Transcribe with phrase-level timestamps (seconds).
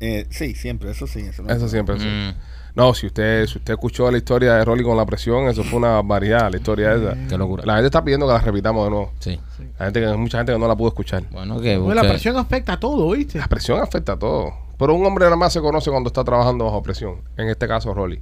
[0.00, 1.20] Eh, sí, siempre, eso sí.
[1.20, 2.06] Eso, no Eso siempre, sí.
[2.06, 2.32] Mm,
[2.74, 5.78] No, si usted, si usted escuchó la historia de Rolly con la presión, eso fue
[5.78, 7.16] una barbaridad, la historia esa.
[7.28, 7.64] qué locura.
[7.64, 9.12] La gente está pidiendo que la repitamos de nuevo.
[9.20, 9.38] Sí.
[9.78, 11.22] La gente, que- mucha gente que no la pudo escuchar.
[11.30, 13.38] Bueno, que Pues la presión afecta a todo, ¿viste?
[13.38, 14.52] La presión afecta a todo.
[14.78, 17.22] Pero un hombre nada más se conoce cuando está trabajando bajo presión.
[17.36, 18.20] En este caso, Rolly.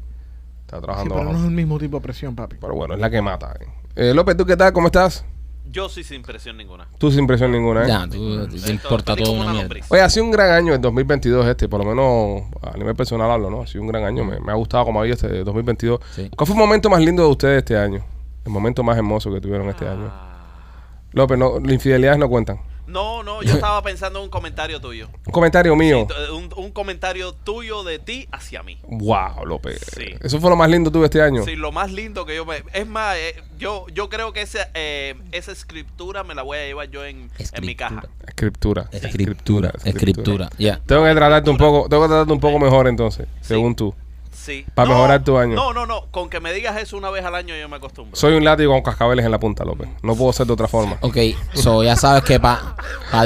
[0.66, 2.56] Está Sí, trabajando pero bajo no es el mismo tipo de presión, papi.
[2.60, 3.54] Pero bueno, es la que mata.
[3.60, 3.66] eh.
[3.96, 4.72] Eh, López, ¿tú qué tal?
[4.72, 5.24] ¿Cómo estás?
[5.72, 6.88] Yo sí sin presión ninguna.
[6.98, 7.88] Tú sin presión ninguna, ¿eh?
[7.88, 9.76] Ya, tú te importa todo una mierda.
[9.88, 13.30] Oye, ha sido un gran año el 2022 este, por lo menos a nivel personal
[13.30, 13.62] hablo, ¿no?
[13.62, 16.00] Ha sido un gran año, me, me ha gustado como había este 2022.
[16.10, 16.28] Sí.
[16.36, 18.04] ¿Cuál fue el momento más lindo de ustedes este año?
[18.44, 20.10] El momento más hermoso que tuvieron este año.
[21.12, 22.58] López, no, las infidelidades no cuentan.
[22.90, 25.08] No, no, yo estaba pensando en un comentario tuyo.
[25.26, 26.06] Un comentario mío.
[26.08, 28.78] Sí, t- un, un comentario tuyo de ti hacia mí.
[28.88, 29.80] Wow, López.
[29.96, 30.06] Sí.
[30.20, 31.44] Eso fue lo más lindo que tuve este año.
[31.44, 32.62] Sí, lo más lindo que yo me...
[32.72, 36.66] Es más, eh, yo, yo creo que esa, eh, esa escritura me la voy a
[36.66, 38.02] llevar yo en, en mi caja.
[38.26, 38.88] Escritura.
[38.92, 39.72] Escriptura.
[39.72, 39.72] Escritura.
[39.84, 40.50] Escritura.
[40.58, 40.80] Ya.
[40.86, 43.94] Tengo que tratarte un poco, tengo que tratarte un poco mejor entonces, según tú.
[44.40, 44.64] Sí.
[44.74, 45.54] Para mejorar tu año.
[45.54, 46.06] No, no, no.
[46.10, 48.16] Con que me digas eso una vez al año yo me acostumbro.
[48.16, 49.88] Soy un látigo con cascabeles en la punta, López.
[50.02, 50.96] No puedo ser de otra forma.
[51.02, 51.16] Ok,
[51.54, 52.74] so ya sabes que para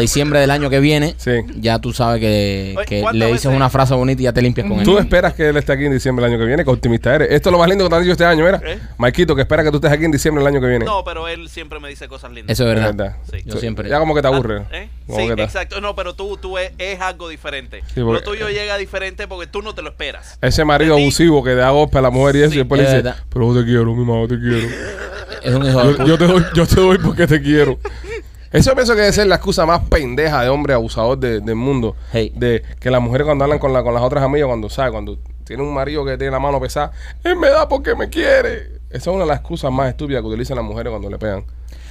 [0.00, 1.32] diciembre del año que viene, Sí.
[1.56, 4.32] ya tú sabes que, Oye, que ¿cuántas le dices veces- una frase bonita y ya
[4.32, 5.04] te limpias con Tú él.
[5.04, 7.30] esperas que él esté aquí en diciembre del año que viene, que optimista eres.
[7.30, 8.60] Esto es lo más lindo que te han dicho este año, mira.
[8.64, 8.78] ¿Eh?
[8.98, 10.84] Maikito, que espera que tú estés aquí en diciembre del año que viene.
[10.84, 12.52] No, pero él siempre me dice cosas lindas.
[12.52, 12.90] Eso es verdad.
[12.90, 13.16] Es verdad.
[13.30, 13.38] Sí.
[13.44, 13.88] Yo siempre.
[13.88, 14.62] Ya como que te aburre.
[14.72, 14.88] ¿Eh?
[15.08, 15.80] Sí, exacto.
[15.80, 17.82] No, pero tú, tú es, es algo diferente.
[17.94, 20.38] Sí, porque- lo tuyo llega diferente porque tú no te lo esperas.
[20.40, 22.86] Ese marido abusivo que da golpe a la mujer y eso, Sí, y después le
[22.86, 23.16] dice, verdad.
[23.28, 24.68] pero yo te quiero, mi mamá, te quiero.
[25.42, 27.78] Es un hijo de Yo, te doy, yo te doy porque te quiero.
[28.50, 31.96] Eso pienso que debe ser la excusa más pendeja de hombre abusador de- del mundo.
[32.12, 32.32] Hey.
[32.36, 35.18] De que las mujeres cuando hablan con, la, con las otras amigas, cuando sabe, cuando
[35.44, 36.92] tiene un marido que tiene la mano pesada,
[37.24, 38.78] él me da porque me quiere.
[38.90, 41.44] Esa es una de las excusas más estúpidas que utilizan las mujeres cuando le pegan.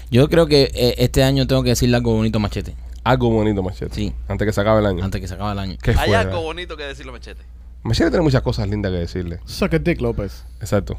[0.10, 2.76] Yo creo que eh, este año tengo que decirle algo bonito a Machete.
[3.04, 3.94] Algo bonito, Machete.
[3.94, 4.14] Sí.
[4.30, 5.04] Antes que se acabe el año.
[5.04, 5.78] Antes que se acabe el año.
[5.82, 6.22] ¿Qué Hay fuera?
[6.22, 7.42] algo bonito que decirlo, Machete.
[7.84, 9.40] Machete tiene muchas cosas lindas que decirle.
[9.46, 10.44] Suck a dick, López.
[10.62, 10.98] Exacto.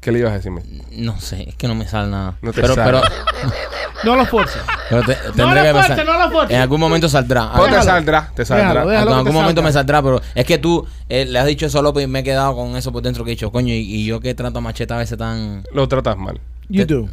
[0.00, 0.62] ¿Qué le ibas a decirme?
[0.92, 2.36] No sé, es que no me sale nada.
[2.42, 3.00] No te pero, sale.
[3.00, 3.02] pero,
[4.04, 4.60] No lo forces.
[4.90, 6.06] pero te- No tendré lo que fuerces, pensar.
[6.06, 6.56] no lo fuerces.
[6.56, 7.52] En algún momento saldrá.
[7.54, 8.84] Pues te saldrá, te saldrá.
[8.84, 9.68] Déjalo, En que algún te momento salga.
[9.68, 12.18] me saldrá, pero es que tú eh, le has dicho eso a López y me
[12.18, 14.58] he quedado con eso por dentro que he dicho, coño, y, y yo que trato
[14.58, 15.62] a Machete a veces tan...
[15.72, 16.40] Lo tratas mal.
[16.68, 17.08] You do.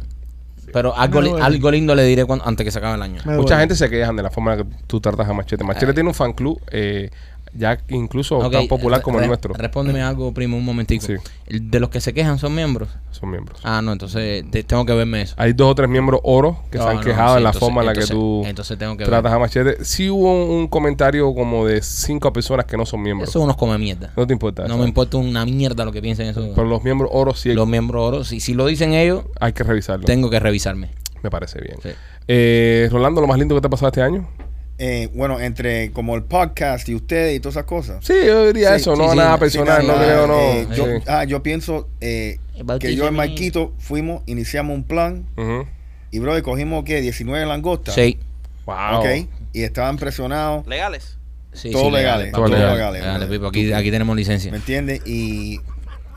[0.72, 1.44] Pero algo, Me li- duele.
[1.46, 3.20] algo lindo le diré cuando, antes que se acabe el año.
[3.24, 5.62] Me Mucha gente se quejan de la forma en la que tú tratas a Machete.
[5.62, 7.10] Machete tiene un fan club eh,
[7.52, 9.54] ya incluso tan popular como el nuestro.
[9.54, 11.04] Respóndeme algo, primo, un momentico.
[11.06, 11.14] Sí.
[11.48, 12.88] ¿De los que se quejan son miembros?
[13.10, 13.60] Son miembros.
[13.64, 15.34] Ah, no, entonces te- tengo que verme eso.
[15.36, 17.48] Hay dos o tres miembros oro que No, se han no, quejado sí, en la
[17.50, 19.32] entonces- forma en la entonces- que tú entonces tengo que tratas ver.
[19.34, 19.84] a Machete.
[19.84, 23.28] Sí hubo un, un comentario como de cinco personas que no son miembros.
[23.28, 24.12] Eso unos come mierda.
[24.16, 24.66] No te importa.
[24.68, 26.52] No me importa una mierda lo que piensen eso.
[26.54, 29.52] Pero los miembros oro sí hay, Los miembros oro, si, si lo dicen ellos, hay
[29.52, 30.04] que revisarlo.
[30.06, 30.90] tengo que revisarme.
[31.22, 31.76] Me parece bien.
[31.82, 31.90] Sí.
[32.28, 34.26] Eh, Rolando, ¿lo más lindo que te ha pasado este año?
[34.82, 38.02] Eh, bueno, entre como el podcast y usted y todas esas cosas.
[38.02, 40.38] Sí, yo diría Sí, eso, sí, no sí, nada sí, personal, Sí, no creo, no.
[40.40, 40.90] eh, yo, Sí.
[41.06, 42.38] ah, yo pienso eh,
[42.80, 45.66] que yo y Marquito fuimos, iniciamos un plan Ujú.
[46.10, 47.02] y, bro, cogimos, ¿qué?
[47.02, 47.94] 19 langostas.
[47.94, 48.18] Sí.
[48.64, 49.00] Wow.
[49.00, 49.06] Ok.
[49.52, 51.18] Y estaban presionados, ¿Legales?
[51.52, 53.02] Sí, Todo sí, legales, papi, todo legales, legales.
[53.02, 54.50] legales, Pipo, aquí, aquí tenemos licencia.
[54.50, 55.02] ¿me entiendes?
[55.04, 55.60] Y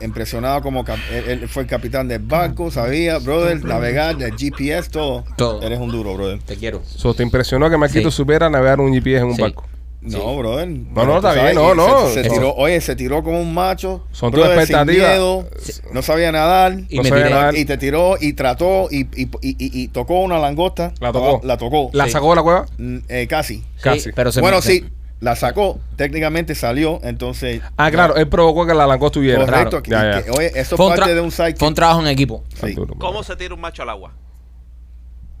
[0.00, 5.24] impresionado como él, él fue el capitán del barco, sabía, brother, navegar, del GPS, todo.
[5.36, 5.62] Todo.
[5.62, 6.40] Eres un duro, brother.
[6.42, 6.82] Te quiero.
[6.84, 8.16] So, ¿Te impresionó que Marquito Sí.
[8.16, 9.42] supiera navegar un GPS en un Sí.
[9.42, 9.64] barco?
[10.02, 10.36] No, Sí.
[10.36, 10.68] brother.
[10.68, 12.08] no, tú está bien, no, no.
[12.10, 14.04] Se, tiró, oye, se tiró como un macho.
[14.12, 15.10] Son tus brother, sin expectativas.
[15.12, 15.48] miedo,
[15.94, 16.76] no sabía nadar.
[16.90, 17.34] Y No me sabía tiré.
[17.34, 17.56] nadar.
[17.56, 20.92] Y te tiró y trató y, y, y, y- y tocó una langosta.
[21.00, 21.40] La tocó.
[21.42, 21.88] La tocó.
[21.94, 22.10] ¿La Sí.
[22.10, 22.66] sacó de la cueva?
[22.76, 23.54] Mm, eh, casi.
[23.60, 24.12] Sí, Casi.
[24.12, 24.84] pero se bueno, me- sí,
[25.24, 25.80] la sacó.
[25.96, 27.62] Técnicamente salió, entonces.
[27.76, 29.44] Ah, claro, él provocó que la langosta tuviera.
[29.44, 29.82] Correcto.
[29.82, 30.10] Claro.
[30.10, 30.32] Ya, que- ya.
[30.32, 31.58] que- oye, eso Fue parte de un sidekick.
[31.58, 32.44] fue un trabajo en equipo.
[32.62, 32.74] Sí.
[32.98, 34.12] ¿Cómo se tira un macho al agua?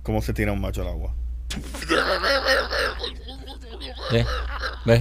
[0.02, 1.12] ¿Cómo se tira un macho al agua?
[4.12, 4.26] ¿Ves?
[4.84, 5.00] ¿Ves?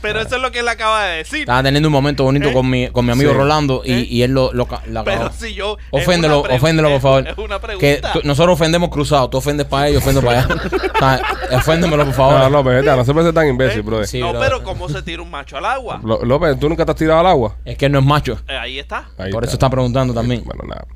[0.00, 1.40] Pero eso es lo que él acaba de decir.
[1.40, 2.52] Estaba teniendo un momento bonito ¿Eh?
[2.52, 3.36] con mi, con mi amigo Sí.
[3.36, 4.06] Rolando y, ¿Eh?
[4.08, 5.34] y él lo, lo, la Pero acabó.
[5.36, 5.76] si yo.
[5.90, 7.28] Oféndelo, oféndelo, por favor.
[7.28, 8.12] Es una Que pregunta.
[8.12, 9.28] tú- nosotros ofendemos cruzado.
[9.30, 11.22] Tú ofendes para ellos, yo ofendo para allá.
[11.56, 12.38] Oféndemelo, por favor.
[12.38, 13.82] No, López, vete, no se puede ser tan imbécil, ¿Eh?
[13.82, 14.06] brother.
[14.06, 14.40] Sí, no, bro.
[14.40, 16.00] pero ¿cómo se tira un macho al agua?
[16.04, 17.56] Lo- López, ¿tú nunca te has tirado al agua?
[17.64, 18.38] Es que él no es macho.
[18.48, 19.08] Eh, ahí está.
[19.18, 20.42] Ahí Por eso está preguntando también.
[20.44, 20.86] Bueno, nada.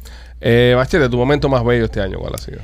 [0.41, 2.59] Eh, Bachete, tu momento más bello este año, ¿cuál ha sido?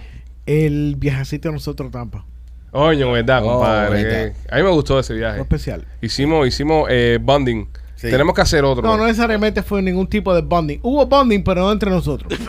[0.46, 2.24] El viajecito de nosotros a Tampa.
[2.72, 4.02] Oye, verdad, Oh, compadre.
[4.04, 4.32] verdad.
[4.32, 5.40] que- A mí me gustó ese Fue viaje.
[5.40, 5.84] especial.
[6.00, 7.68] Hicimos, hicimos eh, bonding.
[7.96, 8.10] Sí.
[8.10, 8.82] Tenemos que hacer otro.
[8.82, 10.78] No, no necesariamente fue ningún tipo de bonding.
[10.82, 12.32] Hubo bonding, pero no entre nosotros.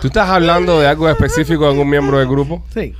[0.00, 2.94] ¿Tú estás hablando de algo específico de algún miembro del grupo Sí.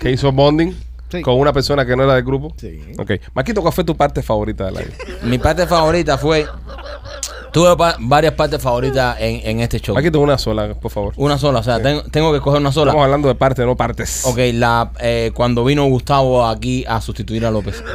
[0.00, 0.74] que hizo bonding
[1.10, 1.22] Sí.
[1.22, 2.52] con una persona que no era del grupo?
[2.58, 2.80] Sí.
[2.98, 3.12] Ok.
[3.32, 4.88] Marquito, ¿cuál fue tu parte favorita del año?
[5.22, 6.44] Mi parte favorita fue.
[7.52, 9.94] Tuve pa- varias partes favoritas en, en este show.
[9.94, 11.14] Marquito, una sola, por favor.
[11.16, 12.90] Una sola, o sea, tengo, tengo que escoger una sola.
[12.92, 14.24] Estamos hablando de partes, no partes.
[14.26, 17.82] Ok, la, eh, cuando vino Gustavo aquí a sustituir a López.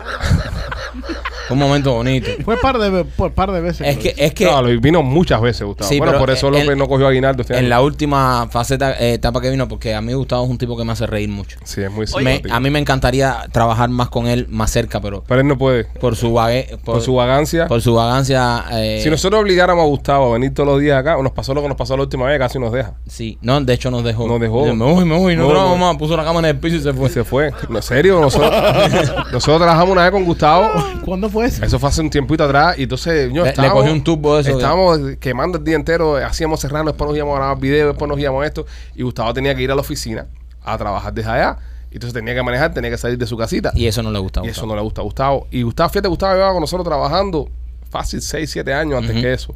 [1.50, 2.30] Un momento bonito.
[2.46, 3.88] Fue par de, por par de veces.
[3.88, 4.48] Es que, es que
[4.82, 5.90] vino muchas veces, Gustavo.
[5.90, 7.70] Sí, bueno, pero por eso López no cogió aguinaldo este en año.
[7.70, 10.84] la última faceta, eh, etapa que vino, porque a mí Gustavo es un tipo que
[10.86, 11.58] me hace reír mucho.
[11.64, 15.24] Sí, es muy Me- a mí me encantaría trabajar más con él, más cerca, pero
[15.28, 15.86] Pero él no puede.
[16.00, 17.68] por su vague, por, Por su vagancia.
[17.68, 18.64] por su vagancia.
[18.72, 21.62] eh, Si nosotros obligáramos a Gustavo a venir todos los días acá, nos pasó lo
[21.62, 22.94] que nos pasó la última vez, casi nos deja.
[23.08, 24.28] Sí, no, de hecho nos dejó.
[24.28, 24.64] Nos dejó.
[24.64, 25.98] Dice, Me voy, me voy, no, No, no.
[25.98, 27.10] Puso la cámara en el piso y se fue.
[27.10, 27.52] Se fue.
[27.70, 28.52] No, en serio, nosotros,
[29.32, 30.70] nosotros trabajamos una vez con Gustavo.
[31.06, 31.66] ¿Cuándo fue eso?
[31.66, 32.78] Eso fue hace un tiempito atrás.
[32.80, 35.64] Y entonces, yo, Le- le estábamos- cogí un turbo de eso que- Estábamos quemando el
[35.66, 38.66] día entero, hacíamos serrano, después nos íbamos a grabar videos, después nos íbamos a esto.
[38.96, 40.28] Y Gustavo tenía que ir a la oficina
[40.64, 41.58] a trabajar desde allá.
[41.92, 43.72] Y entonces tenía que manejar, tenía que salir de su casita.
[43.76, 44.42] Y eso no le gusta.
[44.42, 45.48] a Y eso no le gusta a Gustavo.
[45.52, 47.50] Y Gustavo, fíjate, Gustavo llevaba con nosotros trabajando
[47.90, 49.54] fácil 6, 7 años antes que eso.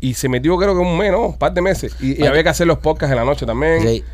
[0.00, 1.26] Y se metió creo que un mes, ¿no?
[1.26, 1.94] Un par de meses.
[2.00, 3.82] Y, había que hacer los podcasts en la noche también.
[3.82, 4.04] Sí.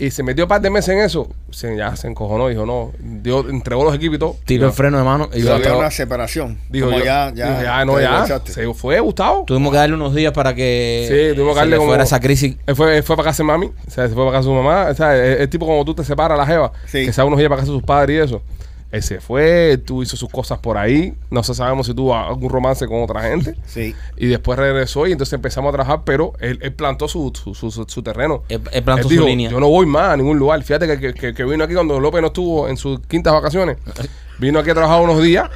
[0.00, 1.28] Y se metió un par de meses en eso.
[1.50, 2.90] Se, ya se encojonó, dijo, no.
[2.98, 4.36] Dio, entregó los equipos y todo.
[4.46, 5.80] Tiró el freno de mano y Y lo había acabó.
[5.80, 6.58] una separación.
[6.70, 8.40] Dijo, Como yo, ya, ya, dijo, ya, no, ya.
[8.46, 9.44] Se fue Gustavo.
[9.46, 12.04] Tuvimos que darle unos días para que Sí, tuvimos que se darle le como- fuera
[12.04, 12.56] esa crisis.
[12.66, 14.54] Él fue, él fue para casa de mami, o sea, se fue para casa de
[14.56, 14.86] su mamá.
[14.90, 17.04] O sea, es, es tipo como tú te separas la jeva, Sí.
[17.04, 18.42] que se va unos días para casa de sus padres y eso.
[18.92, 21.14] Él se fue, tú hizo sus cosas por ahí.
[21.30, 23.54] No sé, sabemos si tuvo algún romance con otra gente.
[23.64, 23.94] Sí.
[24.16, 27.70] Y después regresó y entonces empezamos a trabajar, pero él, él plantó su, su, su-
[27.70, 28.42] su- terreno.
[28.48, 29.48] Él, él plantó Él su dijo, línea.
[29.50, 30.60] yo no voy más a ningún lugar.
[30.64, 33.76] Fíjate que, que- que- que vino aquí cuando López no estuvo en sus quintas vacaciones.
[34.38, 35.48] Vino aquí a trabajar unos días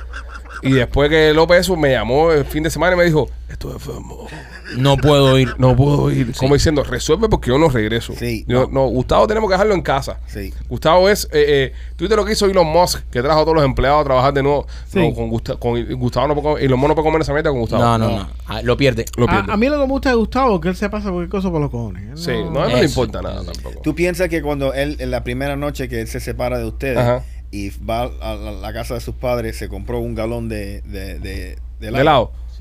[0.63, 3.73] y después que López eso me llamó el fin de semana y me dijo, estoy
[3.73, 4.29] enfermo.
[4.79, 5.55] No puedo ir.
[5.59, 6.33] No puedo ir.
[6.37, 8.15] Como diciendo, resuelve porque yo no regreso.
[8.19, 8.45] Sí.
[8.49, 8.87] Yo- no.
[8.89, 10.21] Gustavo tenemos que dejarlo en casa.
[10.27, 10.53] Sí.
[10.69, 13.55] Gustavo es, eh, eh, tú viste lo que hizo Elon Musk, que trajo a todos
[13.57, 14.67] los empleados a trabajar de nuevo.
[14.87, 14.99] Sí.
[15.01, 17.51] No, con, Gusta- con Gustavo no puede comer, Elon Musk no puede comer esa mierda
[17.51, 17.83] con Gustavo.
[17.83, 18.29] No, no, no.
[18.47, 19.05] Ah, lo pierde.
[19.17, 19.53] Lo A, pierde.
[19.53, 21.51] a mí lo que me gusta de Gustavo es que él se pasa cualquier cosa
[21.51, 22.03] por los cojones.
[22.11, 23.81] Él sí, no, a él no le importa nada tampoco.
[23.83, 26.99] ¿Tú piensas que cuando él, en la primera noche que él se separa de ustedes
[26.99, 27.23] Ajá.
[27.51, 31.19] y va a la, la casa de sus padres, se compró un galón de, de,
[31.19, 32.05] de, de ¿De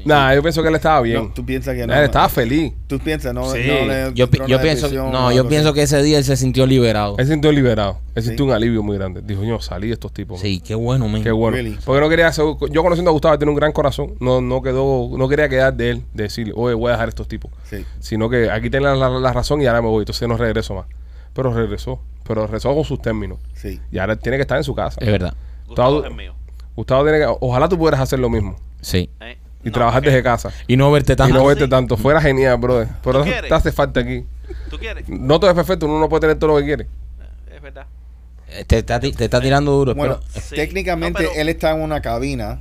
[0.05, 0.21] lado?
[0.29, 1.23] Nah, yo pienso que él estaba bien.
[1.27, 1.93] No, tú piensas que no.
[1.93, 2.73] él estaba feliz.
[2.87, 3.59] Tú piensas, no, Sí.
[3.67, 5.49] no le Yo, pienso, no, yo así?
[5.49, 7.15] pienso que ese día él se sintió liberado.
[7.17, 7.99] Él sintió liberado.
[8.15, 8.29] Él Sí.
[8.29, 9.21] sintió un alivio muy grande.
[9.23, 10.37] Dijo, yo salí de estos tipos.
[10.37, 10.41] man.
[10.41, 11.23] Sí, qué bueno, man.
[11.23, 11.55] Qué bueno.
[11.57, 11.77] Really.
[11.85, 14.15] Porque no quería hacer- yo conociendo a Gustavo, él tiene un gran corazón.
[14.19, 17.27] No, no quedó, no quería quedar de él, de decirle, oye, voy a dejar estos
[17.27, 17.51] tipos.
[17.69, 17.85] Sí.
[17.99, 20.01] Sino que aquí tiene la, la- la razón y ahora me voy.
[20.01, 20.85] Entonces no regreso más.
[21.33, 21.99] Pero regresó.
[22.25, 23.37] Pero regresó con sus términos.
[23.53, 23.81] Sí.
[23.91, 24.97] Y ahora tiene que estar en su casa.
[25.01, 25.33] Es verdad.
[25.67, 26.33] Gustavo Gustavo- es mío.
[26.75, 27.25] Gustavo tiene que.
[27.41, 28.55] Ojalá tú pudieras hacer lo mismo.
[28.81, 29.09] Sí.
[29.21, 29.37] ¿eh?
[29.63, 30.51] Y No, trabajar desde casa.
[30.67, 31.33] Y no verte Y tanto.
[31.35, 31.69] no Ah, verte sí.
[31.69, 31.97] tanto.
[31.97, 32.87] Fuera genial, brother.
[33.03, 34.25] Pero ¿Tú te hace falta aquí.
[34.69, 35.07] ¿Tú quieres?
[35.07, 35.85] No todo es perfecto.
[35.85, 36.87] Uno no puede tener todo lo que quiere.
[37.53, 37.85] Es verdad.
[38.49, 39.95] Eh, Te, está, te está tirando duro.
[39.95, 40.55] Bueno, pero- Sí.
[40.55, 42.59] técnicamente No, pero- él está en una cabina.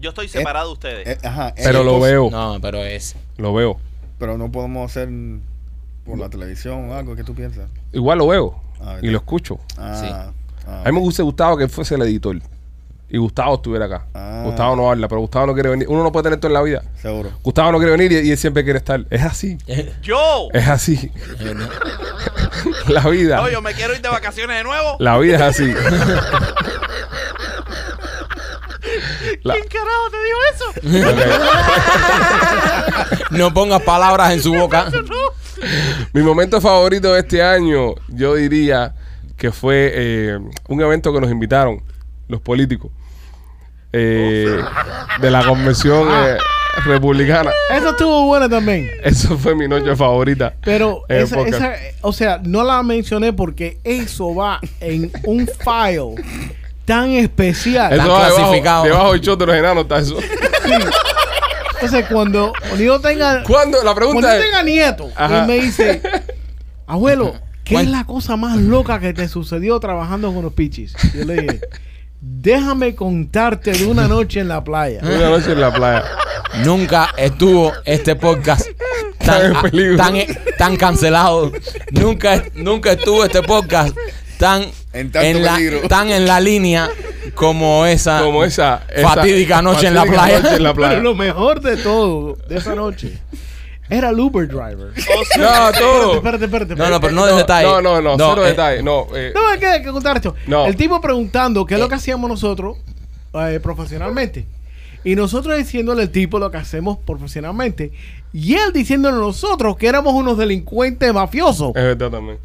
[0.00, 1.08] Yo estoy separado de ustedes.
[1.08, 2.30] eh, ajá, Pero él- lo veo.
[2.30, 3.16] no, pero es.
[3.38, 3.78] Lo veo.
[4.18, 5.08] Pero no podemos hacer
[6.04, 7.64] por la televisión o algo que tú piensas.
[7.92, 8.60] Igual lo veo.
[8.80, 9.58] Ah, y lo escucho.
[9.78, 10.30] Ah,
[10.66, 12.36] ah, A mí me hubiese gustado que fuese el editor.
[13.14, 14.06] Y Gustavo estuviera acá.
[14.14, 14.40] Ah.
[14.46, 15.86] Gustavo no habla, pero Gustavo no quiere venir.
[15.86, 16.82] Uno no puede tener todo en la vida.
[17.00, 17.30] seguro.
[17.42, 19.04] Gustavo no quiere venir y, y él siempre quiere estar.
[19.10, 19.58] Es así.
[20.02, 20.48] ¡Yo!
[20.54, 21.12] Es así.
[22.88, 23.36] La vida.
[23.36, 24.96] No, yo me quiero ir de vacaciones de nuevo.
[24.98, 25.74] La vida es así.
[29.42, 30.66] La- ¿Quién carajo te dijo eso?
[33.30, 34.86] No pongas palabras en su boca.
[36.12, 38.94] Mi momento favorito de este año, yo diría
[39.36, 40.38] que fue eh,
[40.68, 41.82] un evento que nos invitaron
[42.28, 42.90] los políticos
[43.92, 44.58] eh,
[45.20, 46.36] de la convención eh,
[46.86, 47.50] republicana.
[47.70, 48.88] Eso estuvo bueno también.
[49.04, 50.54] Eso fue mi noche favorita.
[50.62, 56.14] Pero el esa, o sea, no la mencioné porque eso va en un file
[56.84, 57.92] tan especial.
[57.92, 58.24] Eso Están va
[58.84, 60.16] debajo, del de los enanos está eso.
[61.74, 63.78] Entonces, cuando, cuando yo tenga, ¿Cuándo?
[63.78, 64.44] La cuando pregunta yo es.
[64.50, 65.40] tenga nieto, Ajá.
[65.40, 66.00] él me dice,
[66.86, 70.52] abuelo, ¿qué ¿qué Cuen- es la cosa más loca que te sucedió trabajando con los
[70.52, 70.94] pichis?
[71.12, 71.60] Yo le dije,
[72.22, 75.00] déjame contarte de una noche en la playa.
[75.02, 76.04] Una noche en la playa.
[76.64, 78.66] Nunca estuvo este podcast
[79.18, 79.96] Tan tan, en peligro.
[79.96, 80.14] tan,
[80.58, 81.52] tan cancelado.
[81.90, 83.96] Nunca, nunca estuvo este podcast
[84.38, 86.90] tan En tanto la, tan en la línea
[87.34, 90.40] como esa, Como esa, esa fatídica noche en la fatídica playa.
[90.40, 90.90] noche en la playa.
[90.90, 93.18] Pero lo mejor de todo, de esa noche,
[93.92, 94.92] era el Uber driver.
[95.38, 96.14] No, todo.
[96.16, 96.76] Espérate, espérate, espérate.
[96.76, 97.66] No, no, pero no de detalle.
[97.66, 98.82] No, no, no, cero eh, detalle.
[98.82, 100.34] No, eh, No, hay que, hay que contar esto.
[100.46, 100.66] No.
[100.66, 102.76] El tipo preguntando qué es lo que hacíamos nosotros
[103.34, 104.46] eh, profesionalmente.
[105.04, 107.92] Y nosotros diciéndole al tipo lo que hacemos profesionalmente.
[108.32, 111.68] Y él diciéndole a nosotros que éramos unos delincuentes mafiosos.
[111.74, 112.38] es verdad también.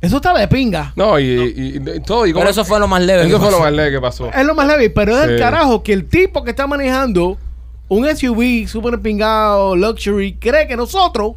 [0.00, 0.92] Eso estaba de pinga.
[0.94, 2.26] No, y, y- y todo.
[2.26, 3.26] Y Pero como- eso fue lo más leve.
[3.26, 4.30] eso fue lo más leve que pasó.
[4.32, 5.42] Es lo más leve, pero es el Sí.
[5.42, 7.38] carajo que el tipo que está manejando
[7.88, 11.32] un SUV super pingado, luxury, cree que nosotros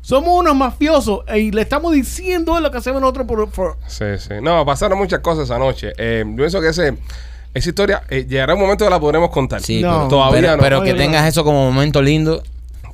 [0.00, 4.34] somos unos mafiosos y le estamos diciendo lo que hacemos nosotros por, por- Sí, sí.
[4.42, 5.92] No, pasaron muchas cosas esa noche.
[5.98, 6.96] Eh, yo pienso que ese,
[7.52, 9.60] esa historia eh, llegará un momento que la podremos contar.
[9.60, 10.08] Sí, No.
[10.08, 10.62] Todavía pero, no.
[10.62, 12.42] pero que tengas eso como momento lindo.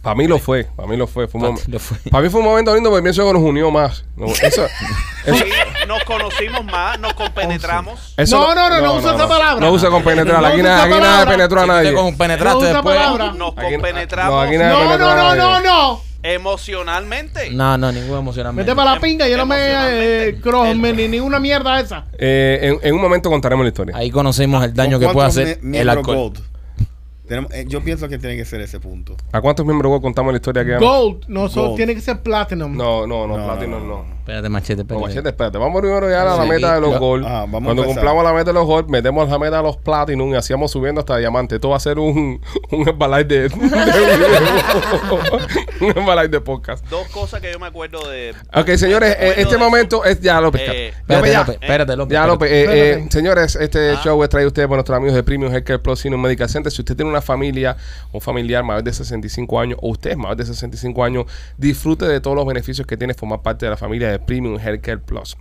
[0.07, 0.65] Para mí lo fue.
[0.77, 1.27] Para mí lo fue.
[1.27, 1.99] Fue un Pa' momen- ti lo fue.
[2.11, 4.05] Para mí fue un momento lindo porque pienso que nos unió más.
[4.17, 4.65] No, eso, eso,
[5.25, 5.51] Sí,
[5.89, 8.15] nos conocimos más, nos compenetramos.
[8.17, 9.67] eso No, no, no, no usa esa palabra.
[9.67, 10.41] No usa con penetrar.
[10.41, 11.31] No Aquí, usa na- esa aquí palabra.
[11.33, 11.91] penetró a nadie.
[11.91, 12.97] te compenetraste No usa después.
[12.97, 13.33] palabra.
[13.33, 15.41] Nos Aquí- compenetramos no, aquí nadie No, penetró no, a no, nadie.
[15.41, 16.01] no, no.
[16.23, 17.51] emocionalmente.
[17.51, 18.71] No, no, ningún emocionalmente.
[18.71, 20.29] Vete para la pinga, yo no me Emocionalmente.
[20.29, 22.05] eh, cross, me- ni, ni una mierda esa.
[22.19, 23.97] Eh, en, en un momento contaremos la historia.
[23.97, 26.17] Ahí conocimos el daño ¿Con que puede cuántos hacer el miembros alcohol.
[26.17, 26.41] Gold?
[27.27, 29.17] Tenemos- eh, yo pienso que tiene que ser ese punto.
[29.33, 31.77] ¿A cuántos miembros Gold contamos la historia que Gold, no, so- Gold.
[31.77, 32.77] tiene que ser platinum.
[32.77, 34.16] No, no, no, No, platino no, no.
[34.27, 35.07] Espérate, machete, No, espérate.
[35.07, 35.57] machete, espérate.
[35.59, 37.25] Vamos primero ya a la meta de los gold.
[37.25, 37.87] Ah, Cuando empezar.
[37.87, 40.99] cumplamos la meta de los gold, metemos la meta de los platinum y hacíamos subiendo
[41.01, 41.55] hasta diamante.
[41.55, 42.41] Esto va a ser un,
[42.73, 42.93] un de,
[43.25, 43.47] de
[45.81, 46.85] un Herbalife de podcast.
[46.89, 48.35] Dos cosas que yo me acuerdo de.
[48.53, 50.63] Ok, señores, eh, este de momento es ya López.
[50.63, 51.39] Eh, Espérate, ya.
[51.41, 52.13] López, espérate, López.
[52.13, 52.27] Ya.
[52.27, 52.51] López.
[52.51, 54.01] eh, eh, señores, este Ah.
[54.03, 56.73] show es traído a ustedes por nuestros amigos de Premium Healthcare Plus Sino Medical Center.
[56.73, 57.77] Si usted tiene una familia,
[58.13, 62.21] un familiar mayor de 65 años, o usted es mayor de 65 años, disfrute de
[62.21, 65.37] todos los beneficios que tiene formar parte de la familia de Premium Healthcare Plus.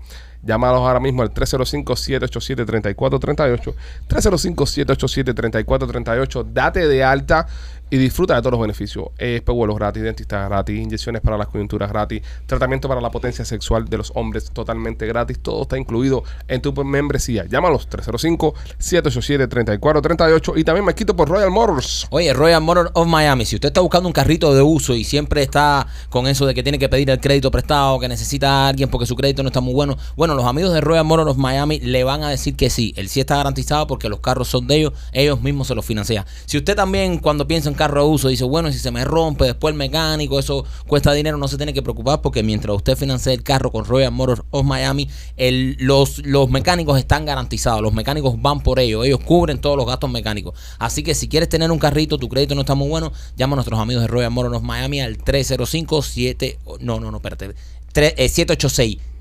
[0.46, 3.74] Llámalos ahora mismo al 305-787-3438.
[4.08, 6.54] 305-787-3438.
[6.54, 7.48] Date de alta
[7.90, 9.08] y disfruta de todos los beneficios.
[9.18, 13.98] Espejuelos gratis, dentistas gratis, inyecciones para las coyunturas gratis, tratamiento para la potencia sexual de
[13.98, 15.40] los hombres totalmente gratis.
[15.40, 17.46] Todo está incluido en tu membresía.
[17.46, 22.08] Llámalos 305-787-3438 y también me quito por Royal Motors.
[22.10, 25.44] Oye, Royal Motor of Miami, si usted está buscando un carrito de uso y siempre
[25.44, 28.90] está con eso de que tiene que pedir el crédito prestado, que necesita a alguien
[28.90, 31.80] porque su crédito no está muy bueno, bueno, los amigos de Royal Motor of Miami
[31.80, 32.94] le van a decir que sí.
[32.98, 36.26] El sí está garantizado porque los carros son de ellos, ellos mismos se los financian.
[36.46, 39.46] Si usted también cuando piensa en carro de uso dice, bueno, si se me rompe
[39.46, 43.34] después el mecánico, eso cuesta dinero, no se tiene que preocupar porque mientras usted financie
[43.34, 48.42] el carro con Royal Motor of Miami, el- los, los mecánicos están garantizados, los mecánicos
[48.42, 50.54] van por ello, ellos cubren todos los gastos mecánicos.
[50.80, 53.58] Así que si quieres tener un carrito, tu crédito no está muy bueno, llama a
[53.58, 57.56] nuestros amigos de Royal Motor of Miami al 305-7, no, no, no, espérate,
[57.94, 58.28] tre- eh,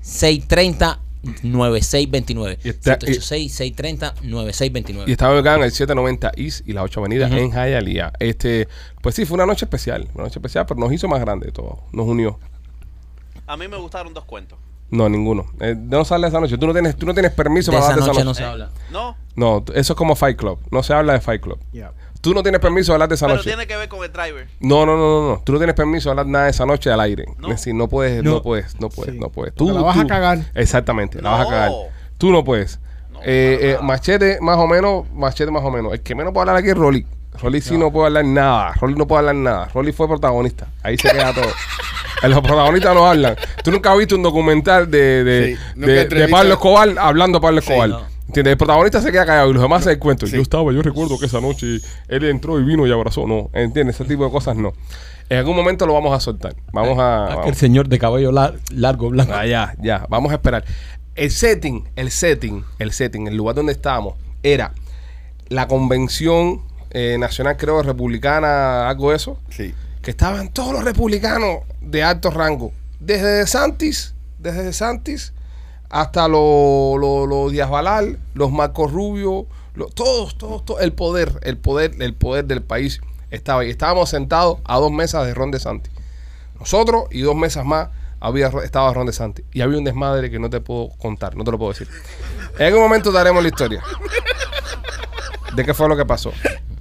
[0.03, 0.99] 786-630.
[1.43, 7.27] 9629 Y está- 786-630-9629 Y estaba ubicado en el 790 East y la 8 Avenida
[7.27, 8.13] en Hialeah.
[8.19, 8.67] Este,
[9.01, 10.07] pues sí, fue una noche especial.
[10.15, 11.79] Una noche especial, pero nos hizo más grande todo.
[11.91, 12.39] Nos unió.
[13.47, 14.57] A mí me gustaron dos cuentos.
[14.91, 15.45] No, ninguno.
[15.59, 16.57] Eh, no sale esa noche.
[16.57, 18.31] Tú no tienes, tú no tienes permiso De para esa hablar de noche esa no
[18.31, 18.39] noche.
[18.39, 18.69] se habla.
[18.91, 20.59] No, No, eso es como Fight Club.
[20.71, 21.59] No se habla de Fight Club.
[21.71, 21.91] Yeah.
[22.25, 23.49] Tú no tienes permiso de hablar de esa pero noche.
[23.49, 24.47] tiene que ver con el driver.
[24.59, 25.41] No, no, no, no, no.
[25.45, 27.25] Tú no tienes permiso de hablar nada de esa noche al aire.
[27.37, 27.47] No.
[27.49, 28.41] Es decir, no puedes, no, No.
[28.41, 29.19] puedes, no puedes, Sí.
[29.19, 29.53] no puedes.
[29.53, 30.39] Porque la vas a cagar.
[30.55, 31.49] Exactamente, la vas a No.
[31.49, 31.71] cagar.
[32.17, 32.79] Tú no puedes.
[33.11, 33.81] No, Eh, para eh, nada.
[33.83, 35.93] machete, más o menos, machete, más o menos.
[35.93, 37.05] El que menos puede hablar aquí es Rolly.
[37.41, 37.91] Rolly sí no.
[37.91, 38.73] puede hablar nada.
[38.79, 39.69] Rolly no puede hablar nada.
[39.73, 40.67] Rolly fue protagonista.
[40.83, 41.45] Ahí se queda todo.
[42.23, 43.35] Eh, Los protagonistas no hablan.
[43.61, 46.89] Tú nunca has visto un documental de, de, Sí, nunca de- de entrevista- Pablo Escobar
[46.97, 47.89] hablando Pablo Escobar.
[47.89, 48.01] no.
[48.27, 48.53] ¿Entiendes?
[48.53, 50.25] El protagonista se queda callado y los demás se dan cuenta.
[50.25, 50.35] Sí.
[50.35, 51.77] Yo estaba, yo recuerdo que esa noche
[52.07, 53.27] él entró y vino y abrazó.
[53.27, 53.95] No, ¿entiendes?
[53.99, 54.73] Ese tipo de cosas no.
[55.29, 56.55] En algún momento lo vamos a soltar.
[56.73, 57.25] Vamos a.
[57.25, 59.33] Aquel vamos- señor de cabello lar- largo, blanco.
[59.33, 60.05] Ah, ya, ya.
[60.09, 60.65] Vamos a esperar.
[61.15, 64.73] El setting, el setting, el setting, el lugar donde estábamos era
[65.47, 69.73] la convención eh, nacional, creo, republicana, algo de eso, Sí.
[70.01, 72.71] que estaban todos los republicanos de alto rango.
[72.99, 75.33] Desde De Santis, desde De Santis,
[75.89, 81.39] hasta los lo, lo Díaz Balal, los Marcos Rubio, lo- todos, todos, todos, el poder,
[81.43, 83.01] el poder, el poder del país
[83.31, 83.69] estaba ahí.
[83.69, 85.89] Estábamos sentados a dos mesas de Ron de Santi.
[86.59, 87.89] Nosotros y dos mesas más
[88.19, 89.43] había estaba Ron de Santi.
[89.53, 91.87] Y había un desmadre que no te puedo contar, no te lo puedo decir.
[92.57, 93.83] En algún momento daremos la historia
[95.55, 96.31] de qué fue lo que pasó.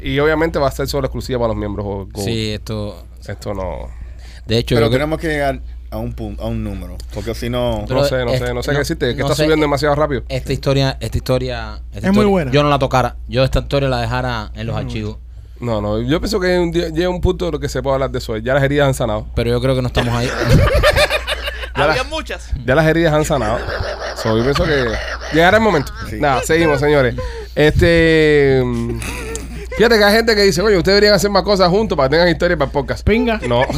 [0.01, 2.09] Y obviamente va a ser solo exclusiva para los miembros.
[2.17, 3.05] Sí, esto.
[3.27, 3.89] Esto no.
[4.47, 5.61] De hecho, Pero tenemos que llegar
[5.95, 6.97] a un punto, a un número.
[7.15, 7.85] Porque si no.
[7.89, 9.65] Pero No sé, no sé, no sé no- qué decirte, que no está sé, subiendo
[9.65, 10.23] eh, demasiado rápido.
[10.29, 12.51] Esta historia, esta historia, esta Es muy historia, buena.
[12.53, 13.17] Yo no la tocara.
[13.29, 15.19] Yo esta historia la dejara en los archivos.
[15.61, 17.95] No, no, yo pienso que un día- llega un punto en lo que se puede
[17.95, 18.37] hablar de eso.
[18.39, 19.27] Ya las heridas han sanado.
[19.35, 20.29] Pero yo creo que no estamos ahí.
[21.77, 22.51] Ya la- Había muchas.
[22.65, 23.59] Ya las heridas han sanado.
[24.23, 24.85] So, yo pienso que
[25.33, 25.93] llegará el momento.
[26.09, 26.21] Sí.
[26.21, 27.17] Nada, seguimos, señores.
[27.57, 28.63] Este.
[28.65, 29.01] mm,
[29.77, 32.15] Fíjate que hay gente que dice, oye, ustedes deberían hacer más cosas juntos para que
[32.15, 33.05] tengan historias para el podcast.
[33.05, 33.41] Pinga.
[33.49, 33.63] No.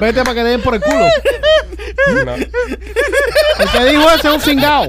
[0.00, 1.06] Vete para que te den por el culo.
[2.24, 2.34] no.
[2.34, 4.88] El que dijo eso es un cingao.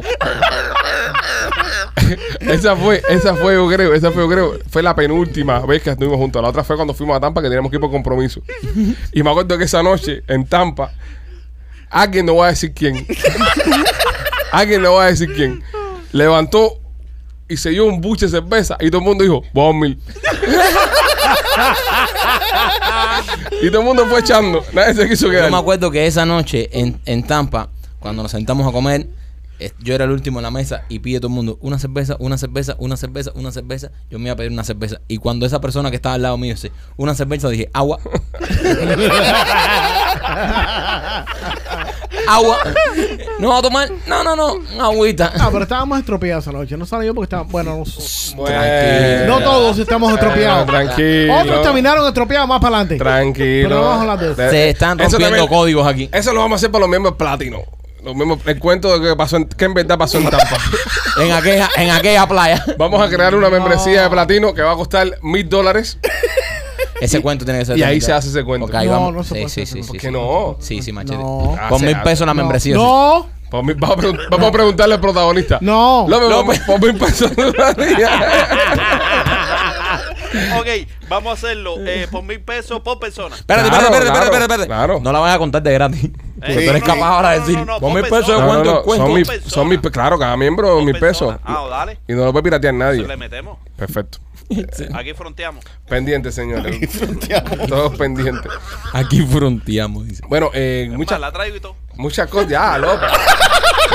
[2.39, 5.89] Esa fue, esa fue, yo creo, esa fue, yo creo, fue la penúltima vez que
[5.89, 6.41] estuvimos juntos.
[6.41, 8.41] La otra fue cuando fuimos a Tampa, que teníamos que ir por compromiso.
[9.11, 10.91] Y me acuerdo que esa noche, en Tampa,
[11.89, 13.05] alguien no va a decir quién.
[14.51, 15.63] alguien no va a decir quién.
[16.11, 16.79] Levantó
[17.49, 19.99] y se dio un buche de cerveza y todo el mundo dijo, Bombil.
[23.61, 24.63] y todo el mundo fue echando.
[24.73, 25.51] Nadie se quiso Yo quedar.
[25.51, 29.07] me acuerdo que esa noche en, en Tampa, cuando nos sentamos a comer,
[29.79, 32.37] yo era el último en la mesa y pide todo el mundo una cerveza, una
[32.37, 33.91] cerveza, una cerveza, una cerveza.
[34.09, 35.01] Yo me iba a pedir una cerveza.
[35.07, 37.99] Y cuando esa persona que estaba al lado mío dice, una cerveza, dije, agua.
[42.27, 42.57] agua.
[43.39, 43.89] ¿No va a tomar?
[44.07, 45.31] No, no, no, una agüita.
[45.39, 46.77] Ah, pero estábamos estropeados esa noche.
[46.77, 47.51] No yo porque estábamos.
[47.51, 47.83] Bueno,
[48.35, 50.65] no, no todos estamos estropeados.
[50.67, 51.35] Tranquilo.
[51.39, 52.97] Otros terminaron estropeados más para adelante.
[52.97, 53.69] Tranquilo.
[53.69, 54.51] Pero no vamos a hablar de eso.
[54.51, 56.09] Se están Eso rompiendo también- códigos aquí.
[56.11, 57.76] Eso lo vamos a hacer para los miembros platino.
[58.07, 60.57] Los miembros, el cuento de que pasó en, que en verdad pasó en Tampa.
[61.19, 62.63] En aquella, en aquella playa.
[62.77, 65.97] Vamos a crear una membresía de platino que va a costar mil dólares.
[67.01, 67.77] Ese cuento tiene que ser.
[67.77, 68.67] Y ahí se hace ese cuento.
[68.67, 69.13] Ok, No, vamos.
[69.13, 70.05] no se sí, puede sí, hacer, sí, ¿por sí, ¿Por sí.
[70.07, 70.57] qué no?
[70.59, 71.17] Sí, sí, machete.
[71.17, 71.57] No.
[71.69, 72.41] Con mil pesos la No.
[72.41, 72.75] membresía.
[72.75, 72.81] sí.
[72.81, 73.27] No.
[73.49, 73.95] Vamos, a
[74.29, 75.57] vamos a preguntarle al protagonista.
[75.61, 76.05] No.
[76.07, 76.59] López, López.
[76.67, 77.31] pon- pon mil pesos.
[80.59, 80.67] Ok,
[81.09, 83.35] vamos a hacerlo eh, por mil pesos por persona.
[83.35, 84.67] Espérate, Claro, espérate, espérate, claro, espérate, espérate.
[84.67, 84.99] claro.
[85.01, 86.09] No la vayas a contar de gratis.
[86.39, 88.03] Porque tú eres no, capaz no, ahora de no, decir, no, no, con por mil
[88.03, 88.47] pesos de persona.
[88.47, 89.05] No, cuento no, el cuento.
[89.05, 89.49] son mil, Persona.
[89.51, 91.37] son mil, claro, cada miembro Por mil persona.
[91.37, 91.49] pesos.
[91.57, 91.99] Ah, dale.
[92.07, 93.01] Y no lo puede piratear nadie.
[93.01, 93.57] Se le metemos.
[93.75, 94.19] Perfecto.
[94.93, 95.65] Aquí fronteamos.
[95.89, 96.77] Pendientes, señores.
[97.67, 98.49] Todos pendientes.
[98.93, 100.23] Aquí fronteamos, dice.
[100.29, 101.75] Bueno, eh, Es muchas, la traigo y todo.
[101.95, 102.49] muchas cosas.
[102.49, 103.09] Ya, López.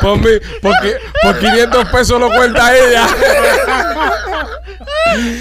[0.00, 0.74] Por, mi- por,
[1.22, 3.06] por 500 pesos lo cuenta ella.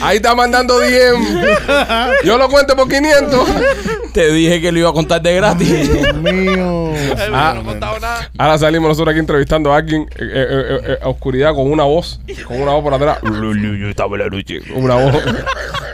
[0.02, 1.14] Ahí está mandando 10.
[2.24, 3.50] Yo lo cuento por 500.
[4.14, 5.92] Te dije que lo iba a contar de gratis.
[5.94, 6.94] Dios mío.
[7.34, 7.54] Ah.
[7.56, 8.30] no he contado nada.
[8.38, 12.20] Ahora salimos nosotros aquí entrevistando a alguien eh, eh, eh, a oscuridad con una voz,
[12.46, 13.20] con una voz por atrás.
[14.76, 15.24] Una voz.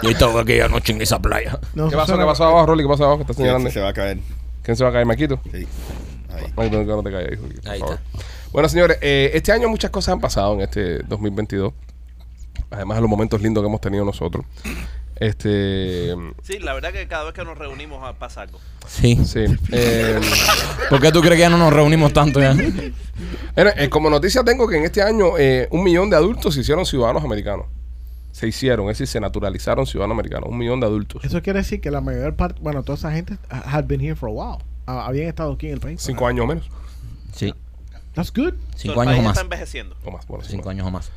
[0.02, 1.60] Yo estaba aquella noche en esa playa.
[1.74, 2.18] No, ¿Qué pasó?
[2.18, 2.84] ¿Qué pasó abajo, Rolly?
[2.84, 3.26] ¿Qué pasó abajo?
[3.26, 4.18] Que está Sí, se va a caer.
[4.64, 5.40] ¿Quién se va a caer, Maquito?
[5.54, 5.68] Sí.
[6.38, 6.54] Ahí.
[6.56, 7.96] Ay, no, no te caigas, hijo, por Ahí favor.
[7.96, 8.26] está.
[8.52, 11.74] Bueno, señores, eh, este año muchas cosas han pasado en este 2022.
[12.72, 14.46] Además de los momentos lindos que hemos tenido nosotros.
[15.20, 16.14] Este.
[16.44, 18.60] Sí, la verdad que cada vez que nos reunimos ah, pasa algo.
[18.88, 19.16] Sí.
[19.26, 19.46] Sí.
[19.72, 20.20] eh,
[20.90, 22.56] ¿Por qué tú crees que ya no nos reunimos tanto ya?
[23.56, 26.62] bueno, eh, como noticia tengo que en este año eh, un millón de adultos se
[26.62, 27.66] hicieron ciudadanos americanos.
[28.32, 30.50] Se hicieron, es decir, se naturalizaron ciudadanos americanos.
[30.50, 31.26] Un millón de adultos.
[31.26, 34.30] Eso quiere decir que la mayor parte, bueno, toda esa gente had been here for
[34.30, 34.64] a while.
[34.88, 36.02] Habían estado aquí en el país.
[36.02, 36.66] Cinco años o menos.
[37.36, 37.54] Sí.
[38.16, 38.54] That's good.
[38.76, 39.32] Cinco So, el años o más.
[39.34, 39.96] está envejeciendo.
[40.06, 40.26] O más.
[40.28, 41.12] Bueno, Cinco años o más.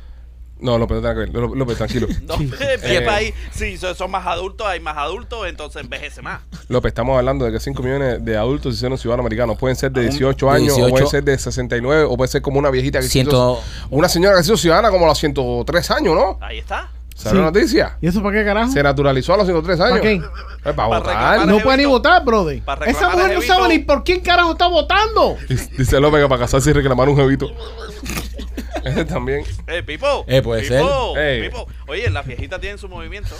[0.59, 1.29] No, López, ver.
[1.33, 2.05] López, tranquilo.
[2.27, 3.33] No, ¿qué país?
[3.51, 6.41] Sí, son, más adultos, hay más adultos, entonces envejece más.
[6.67, 9.57] López, estamos hablando de que 5 millones de adultos hicieron ciudadanos americanos.
[9.57, 10.85] Pueden ser de Aún- 18 años, 18.
[10.85, 13.87] o pueden ser de 69, o puede ser como una viejita que se Ciento- hizo-
[13.89, 16.37] Una señora que se hizo ciudadana como a los 103 años, ¿no?
[16.41, 16.91] Ahí está.
[17.23, 17.97] ¿Sabes la noticia?
[18.01, 18.71] ¿Y eso para qué carajo?
[18.71, 19.89] Se naturalizó a los 103 años.
[19.91, 20.13] ¿Para qué?
[20.13, 20.21] Eh,
[20.63, 21.47] para Para votar.
[21.47, 22.61] No puede ni votar, brother.
[22.63, 25.37] Para Esa mujer no sabe ni por quién carajo está votando.
[25.77, 27.47] Dice- López que para casarse y reclamar un jevito.
[28.83, 29.43] Ese también.
[29.67, 30.25] Eh, Pipo.
[30.27, 31.23] Eh, puede Pipo, ser.
[31.23, 31.41] Ey.
[31.49, 31.67] Pipo.
[31.87, 33.35] Oye, las viejitas tienen su movimiento.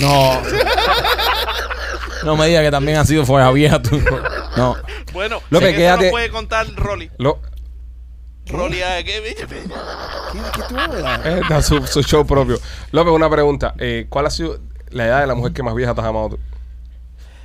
[0.00, 0.42] No.
[2.24, 3.98] No me digas que también ha sido fuera vieja tú.
[4.56, 4.76] No.
[5.12, 7.10] Bueno, sé que quédate- nos puede contar Rolly.
[7.18, 7.40] Lo,
[8.48, 9.04] ¿qué?
[9.04, 11.20] ¿Qué, qué tú hablas?
[11.24, 12.58] eh, su, su show propio.
[12.92, 13.74] López, una pregunta.
[13.78, 14.58] Eh, ¿Cuál ha sido
[14.90, 16.38] la edad de la mujer que más vieja te has amado tú?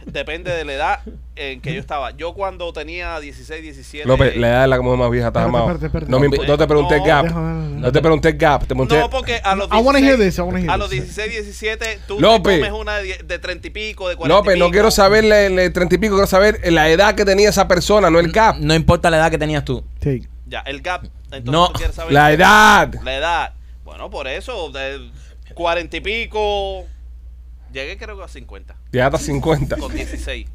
[0.05, 0.99] Depende de la edad
[1.37, 2.11] en que yo estaba.
[2.11, 4.05] Yo cuando tenía 16, 17...
[4.05, 5.75] López, la edad de la mujer más vieja te has Espérate, amado.
[5.75, 6.11] espérate, espérate.
[6.11, 7.05] No, me no te pregunté el No.
[7.07, 7.23] gap.
[7.25, 8.61] Déjame ver, No te pregunté el gap.
[8.61, 8.99] Te pregunté.
[8.99, 11.03] No, porque a los I wanna 16, hear this, a los this.
[11.15, 12.59] 16, 17, tú López.
[12.61, 14.91] te comes una de, die- de 30 y pico, de 40 López, y no quiero
[14.91, 18.29] saber el treinta y pico, quiero saber la edad que tenía esa persona, no el
[18.33, 18.57] gap.
[18.59, 19.85] No importa la edad que tenías tú.
[20.01, 20.27] Sí.
[20.53, 21.05] Ya, el gap.
[21.31, 22.13] Entonces No, tú quieres saber...
[22.13, 22.93] La edad.
[23.03, 23.53] La edad.
[23.83, 25.09] Bueno, por eso, de
[25.55, 26.85] 40 y pico...
[27.71, 29.77] Llegué creo que a 50, Ya hasta 50.
[29.77, 30.45] con 16.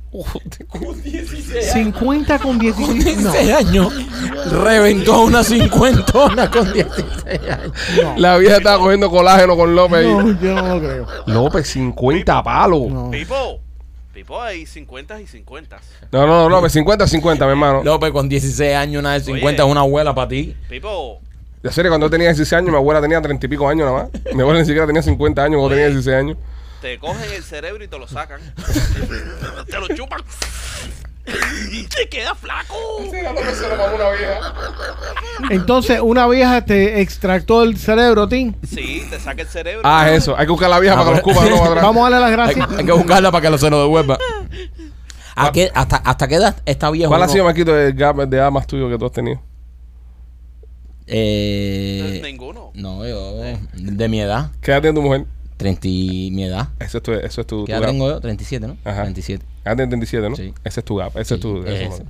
[1.72, 3.18] 50 con 16.
[3.18, 3.32] No.
[3.32, 3.92] 16 años.
[4.52, 7.72] Reventó a una cincuentona con 16 años.
[8.18, 10.14] La vieja estaba cogiendo colágeno con López ahí.
[10.14, 11.06] No, yo no lo creo.
[11.26, 12.82] López, 50 palos.
[12.88, 13.10] No.
[13.10, 13.62] Pipo,
[14.18, 15.80] Pipo, hay 50 y 50.
[16.10, 17.84] No, no, no, López, 50, 50, mi hermano.
[17.84, 20.56] López con 16 años, una de 50 es una abuela para ti.
[20.68, 21.20] Pipo,
[21.62, 24.10] De serio, cuando yo tenía 16 años, mi abuela tenía 30 y pico años nada
[24.10, 24.34] más.
[24.34, 26.36] Mi abuela ni siquiera tenía 50 años cuando tenía 16 años.
[26.82, 28.40] te cogen el cerebro y te lo sacan.
[29.70, 30.20] te lo chupan.
[31.96, 32.74] te quedas flaco.
[35.50, 38.54] Entonces, una vieja te extractó el cerebro, Tim.
[38.66, 39.82] Sí, te saca el cerebro.
[39.84, 40.36] Ah, eso.
[40.36, 41.84] Hay que buscar a la vieja Ah, para que los pero- cuba no para atrás.
[41.84, 42.78] Vamos a darle las gracias.
[42.78, 44.18] hay que buscarla para que lo se lo devuelva.
[45.36, 47.10] ¿A qué, hasta, ¿Hasta qué edad está viejo?
[47.10, 47.32] ¿Cuál ha uno?
[47.32, 49.40] sido, Marquito, el gap de edad más tuyo que tú has tenido?
[51.06, 52.70] Eh, Ninguno.
[52.74, 53.34] no, yo
[53.72, 54.50] de mi edad.
[54.60, 55.24] ¿Qué edad tiene tu mujer?
[55.56, 56.68] 30 y mi edad.
[56.78, 57.90] Eso es tu, eso es tu, ¿Qué tu edad gap.
[57.90, 58.20] tengo yo?
[58.20, 58.76] 37, ¿no?
[58.84, 59.02] Ajá.
[59.04, 59.44] 37.
[59.68, 60.36] Ah, tiene 37, ¿no?
[60.36, 60.54] Sí.
[60.64, 61.16] Ese es tu gap.
[61.16, 61.62] Ese es tu.
[61.64, 62.02] Ese.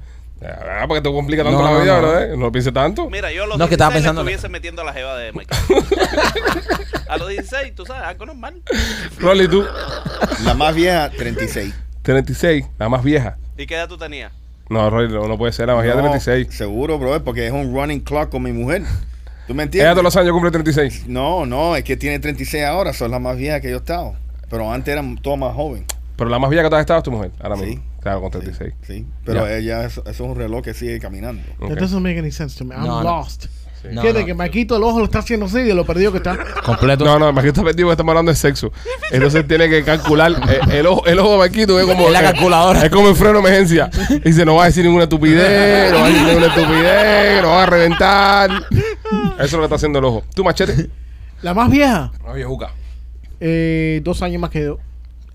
[0.42, 2.08] Ah, porque te complica tanto No, la vida, no.
[2.08, 2.28] ¿verdad?
[2.36, 3.10] No lo pienses tanto.
[3.10, 5.16] Mira, yo a los No, que estaba 16 pensando- le estuviese metiendo a la jeva
[5.16, 5.60] de Michael.
[7.08, 8.62] a los 16, tú sabes, algo normal.
[9.18, 9.64] Rolly, tú.
[10.44, 11.74] La más vieja, 36.
[12.02, 13.36] 36, la más vieja.
[13.56, 14.32] ¿Y qué edad tú tenías?
[14.68, 16.54] No, Rolly, no, no puede ser la más vieja No, 36.
[16.54, 18.82] Seguro, bro, porque es un running clock con mi mujer.
[19.46, 19.92] ¿Tú me Ella entiendes?
[19.94, 21.06] todos los años cumple 36.
[21.08, 24.14] No, no, es que tiene 36 ahora, son la más vieja que yo he estado.
[24.50, 25.84] Pero antes era todo más joven.
[26.18, 27.64] Pero la más vieja que tú has estado es tu mujer, ahora Sí.
[27.64, 27.82] mismo.
[28.02, 28.74] Claro, con 36.
[28.82, 29.56] Sí, pero Ya.
[29.56, 31.42] ella, eso, eso es un reloj que sigue caminando.
[31.60, 31.68] Ok.
[31.70, 32.74] That doesn't make any sense to me.
[32.74, 33.18] I'm No, no.
[33.18, 33.46] lost.
[33.92, 36.36] No, Fíjate que Maquito el ojo lo está haciendo así de lo perdido que está.
[36.66, 37.04] Completo.
[37.04, 38.72] No, no, Marquito está perdido porque estamos hablando de sexo.
[39.12, 40.32] Entonces tiene que calcular.
[40.48, 42.06] eh, el, ojo, el ojo de Marquito es como.
[42.08, 42.82] Es la eh, calculadora.
[42.84, 43.88] Es como el freno de emergencia.
[44.10, 47.48] Y dice: No va a decir ninguna estupidez, no va a decir ninguna estupidez, no
[47.50, 48.50] va a reventar.
[48.72, 50.24] Eso es lo que está haciendo el ojo.
[50.34, 50.90] ¿Tú, machete?
[51.42, 52.72] La más vieja, viejuca.
[53.38, 54.78] eh, dos años más que yo.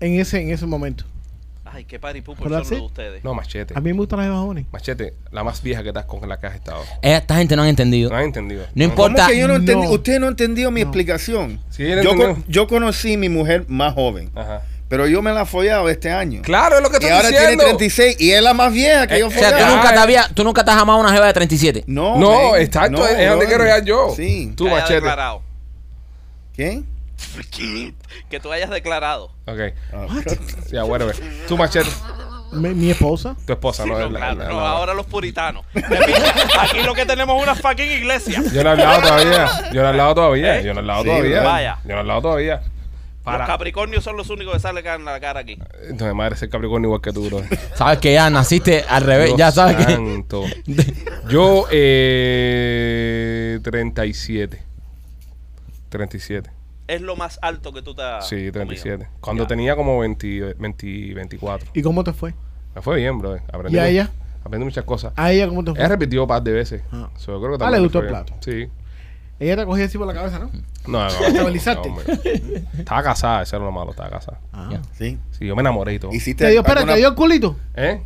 [0.04, 1.04] En ese, en ese momento.
[1.64, 3.24] Ay, qué paripupo son los de ustedes.
[3.24, 3.74] No, machete.
[3.76, 4.66] A mí me gustan las jóvenes.
[4.70, 6.82] Machete, la más vieja que estás con la que has estado.
[7.02, 8.10] Esta gente no han entendido.
[8.10, 8.64] No has entendido.
[8.74, 9.22] No importa.
[9.22, 9.84] ¿Cómo que yo no entendí?
[9.86, 9.90] No.
[9.90, 10.86] Usted no entendió mi No.
[10.86, 11.58] explicación.
[11.70, 12.34] Sí, él yo, entendió.
[12.34, 14.62] con- yo conocí mi mujer más joven, Ajá.
[14.88, 16.42] pero yo me la he follado este año.
[16.42, 17.48] Claro, es lo que y estoy ahora diciendo.
[17.48, 19.98] tiene 36 y es la más vieja que Eh, yo O sea, tú nunca, te
[19.98, 21.82] había, tú nunca te has amado a una jeva de 37.
[21.88, 24.12] No, No, man, exacto, no, es donde quiero llegar yo.
[24.14, 24.52] Sí.
[24.54, 24.94] Tú, machete.
[24.94, 25.42] declarado.
[26.54, 26.86] ¿Quién?
[28.30, 29.32] Que tú hayas declarado.
[29.46, 29.58] Ok.
[29.92, 30.06] Ah,
[30.70, 31.06] Ya, bueno,
[31.48, 31.90] tú, machete.
[32.52, 33.34] Mi, mi esposa.
[33.46, 35.64] Tu esposa, no, No, es la- claro, la- no, la- ahora los puritanos.
[36.60, 38.42] Aquí lo que tenemos es una fucking iglesia.
[38.52, 39.70] Yo no he hablado todavía.
[39.72, 40.60] Yo no he hablado todavía.
[40.60, 41.42] Yo no he hablado Sí, todavía.
[41.42, 41.78] vaya.
[41.82, 42.56] Yo no he hablado todavía.
[42.56, 42.70] Los
[43.24, 43.46] Para.
[43.46, 45.58] Capricornios son los únicos que salen en la cara aquí.
[45.88, 47.40] Entonces, madre, ser Capricornio igual que tú, bro.
[47.74, 49.28] Sabes que ya naciste al revés.
[49.28, 49.92] Dios ya sabes que.
[49.94, 50.44] santo.
[51.28, 53.58] Yo, eh.
[53.64, 54.62] 37.
[55.88, 56.50] 37.
[56.86, 58.52] Es lo más alto que tú te has Sí, comido.
[58.52, 59.08] 37.
[59.20, 59.48] Cuando Ya.
[59.48, 61.70] tenía como 20, 20, 24.
[61.74, 62.34] ¿Y cómo te fue?
[62.74, 63.36] Me fue bien, bro.
[63.52, 64.10] Aprendí, ¿Y a ella?
[64.44, 65.12] aprendí muchas cosas.
[65.16, 65.80] ¿A ella cómo te fue?
[65.80, 66.82] Ella repitió un par de veces.
[66.92, 67.08] Ah.
[67.16, 68.14] So, creo que Ah, le gustó el bien.
[68.24, 68.34] plato.
[68.40, 68.68] Sí.
[69.40, 70.50] Ella te cogía así por la cabeza, ¿no?
[70.86, 71.26] No, no.
[71.26, 71.88] Estabilizarte.
[71.90, 72.00] no,
[72.78, 74.38] estaba casada, eso era lo malo, estaba casada.
[74.52, 74.68] Ah.
[74.70, 74.82] Ya.
[74.92, 75.18] Sí.
[75.32, 76.12] Sí, yo me enamoré y todo.
[76.12, 77.56] ¿Hiciste ¿Te dio, espera, alguna- ¿te dio el culito?
[77.74, 78.02] ¿Eh?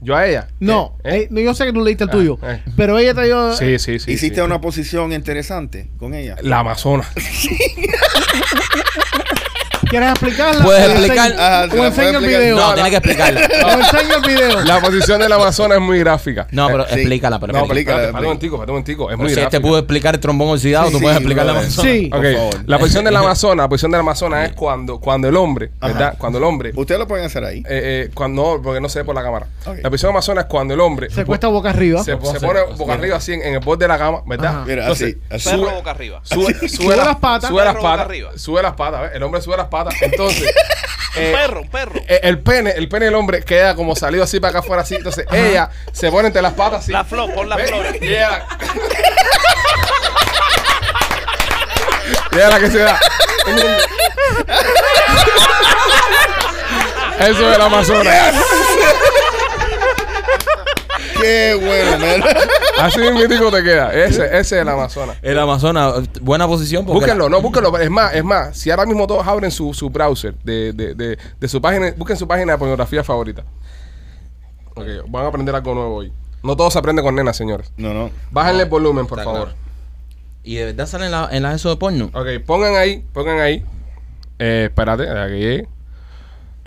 [0.00, 0.48] ¿Yo a ella?
[0.60, 1.22] No, ¿Eh?
[1.22, 2.38] eh, no, yo sé que tú leíste el Ah, tuyo.
[2.42, 2.62] eh.
[2.76, 3.54] Pero ella te dio.
[3.54, 4.12] Sí, sí, sí.
[4.12, 4.40] ¿Hiciste sí.
[4.42, 6.36] una posición interesante con ella?
[6.42, 7.08] La Amazona.
[9.88, 10.64] ¿Quieres explicarla?
[10.64, 12.56] Puedes explicar- Ah, O enseño el video.
[12.56, 13.40] No, No, tienes que explicarla.
[13.66, 14.60] O enseño el video.
[14.64, 16.46] La posición de la Amazona es muy gráfica.
[16.50, 16.94] No, pero Eh, Sí.
[17.00, 17.38] explícala.
[17.38, 17.96] Pero no, explícala.
[18.02, 19.02] espérate, un momentico, espérate un momentico.
[19.04, 19.56] Es Pero muy si gráfica.
[19.56, 21.68] este pudo explicar el trombón oxidado, tú Sí, puedes explicar la brother.
[21.68, 21.90] Amazona.
[21.92, 22.10] Sí.
[22.66, 25.70] La posición de la Amazona, la posición de la Amazona es cuando, cuando el hombre,
[25.80, 26.14] ¿verdad?
[26.18, 27.62] Cuando el hombre, eh, Ustedes lo pueden hacer ahí.
[27.68, 29.46] eh, cuando, porque no se ve por la cámara.
[29.82, 32.02] La posición de Amazona es cuando el hombre Se cuesta boca arriba.
[32.02, 34.64] se, pone boca arriba así en, el borde de la cama, ¿verdad?
[34.66, 36.20] Mira, así, sube- boca arriba.
[36.24, 37.50] Sube, las patas.
[37.50, 38.00] Sube las patas.
[38.06, 38.30] arriba.
[38.36, 39.10] Sube las patas.
[39.14, 39.75] El hombre sube las patas.
[40.00, 40.50] Entonces,
[41.16, 42.00] eh, Un perro, un perro.
[42.08, 44.94] eh, el pene, el pene del hombre queda como salido así para acá afuera así.
[44.94, 46.92] Entonces, ella se pone entre las patas así.
[46.92, 47.86] La flor, pon la flor.
[48.00, 48.46] Y ella.
[52.32, 52.98] y ella la que se da.
[57.20, 58.34] Eso es el Amazonas.
[61.20, 62.30] Qué bueno, man.
[62.80, 63.92] Así mismo te queda.
[63.94, 65.16] Ese, ese es el Amazonas.
[65.22, 66.84] El Amazonas, buena posición.
[66.84, 67.76] porque Búsquenlo, no, búsquenlo.
[67.78, 71.18] Es más, es más, si ahora mismo todos abren su, su browser de, de, de,
[71.40, 73.44] de su página, busquen su página de pornografía favorita.
[74.74, 76.12] Ok, van a aprender algo nuevo hoy.
[76.42, 77.72] No todo se aprende con nenas, señores.
[77.76, 78.10] No, no.
[78.30, 79.48] Bájenle el volumen, por Está favor.
[79.48, 79.58] claro.
[80.44, 82.10] Y de verdad salen en la, en la eso de porno.
[82.12, 83.64] Ok, pongan ahí, pongan ahí.
[84.38, 85.68] Eh, espérate, a que llegue.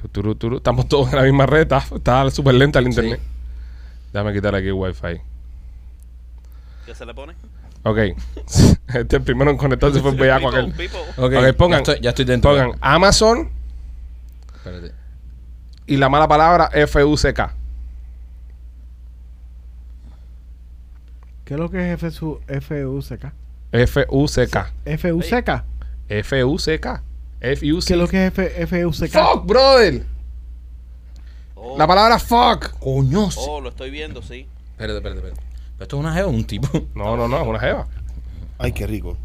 [0.02, 0.58] Tu, turu, turu.
[0.58, 3.22] Estamos todos en la misma red, está, está súper lenta el internet.
[4.13, 5.22] Déjame quitar aquí el wifi.
[6.86, 7.34] ¿Qué se le pone?
[7.84, 7.98] Ok.
[8.93, 10.74] este el primero en conectarse fue el bellaco Pipo, aquel.
[10.74, 10.98] pipo.
[11.17, 12.52] Ok, Ok, pongan, Ya estoy, ya estoy dentro.
[12.52, 13.50] pongan Amazon
[14.56, 14.91] Espérate.
[15.88, 17.54] y la mala palabra F-U-C-K.
[21.45, 23.32] ¿Qué es lo que es FSU FUCK?
[23.72, 24.65] F-U-C-K.
[24.86, 25.63] FUCK.
[26.10, 27.04] F-U-C-K.
[27.39, 27.95] ¿Qué es F-U-C-K.
[27.95, 29.10] lo que es F FUCK?
[29.12, 30.04] Fuck, brother.
[31.62, 32.80] Oh, La palabra fuck.
[32.80, 33.30] Coño.
[33.38, 34.48] oh, lo estoy viendo, sí.
[34.72, 35.41] Espérate, espérate, espérate.
[35.74, 36.69] ¿Pero esto es una jeva o un tipo?
[36.95, 37.88] No, no, no, es una jeva.
[38.58, 39.17] Ay, qué rico.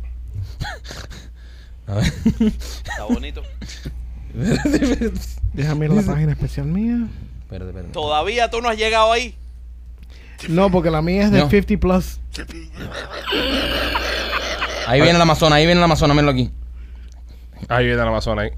[1.87, 2.13] A ver.
[2.41, 3.43] Está bonito.
[5.53, 7.07] Déjame ir a la página especial mía.
[7.43, 7.93] Espérate, espérate.
[7.93, 9.37] Todavía tú no has llegado ahí.
[10.49, 11.49] No, porque la mía es de No.
[11.51, 12.21] 50 plus.
[14.87, 16.51] Ahí viene la Amazona, ahí viene la Amazona, míralo aquí.
[17.69, 18.51] Ahí viene la Amazona ahí.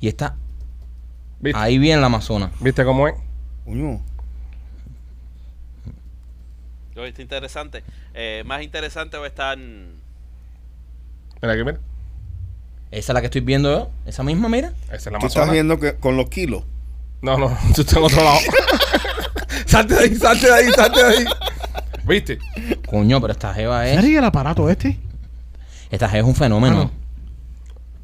[0.00, 0.36] Y está.
[1.42, 1.58] ¿Viste?
[1.58, 2.50] Ahí viene la Amazona.
[2.60, 3.14] ¿Viste cómo es?
[3.66, 4.00] Coño.
[6.96, 7.82] Oye, está interesante.
[8.14, 9.58] Eh, más interesante va a estar.
[9.58, 9.92] Mira
[11.52, 11.78] aquí, mira.
[12.90, 13.90] Esa es la que estoy viendo yo.
[14.06, 14.72] Esa misma, mira.
[14.86, 15.44] Esa es la Tú Amazona.
[15.44, 16.62] estás viendo que con los kilos.
[17.22, 18.38] No, no, tú estás en otro lado.
[19.66, 21.24] salte de ahí, salte de ahí, salte de ahí.
[22.04, 22.38] ¿Viste?
[22.88, 24.00] Coño, pero esta jeva es.
[24.00, 24.98] ¿Sería el aparato este?
[25.90, 26.82] Esta jeva es un fenómeno.
[26.82, 26.90] Ah, no.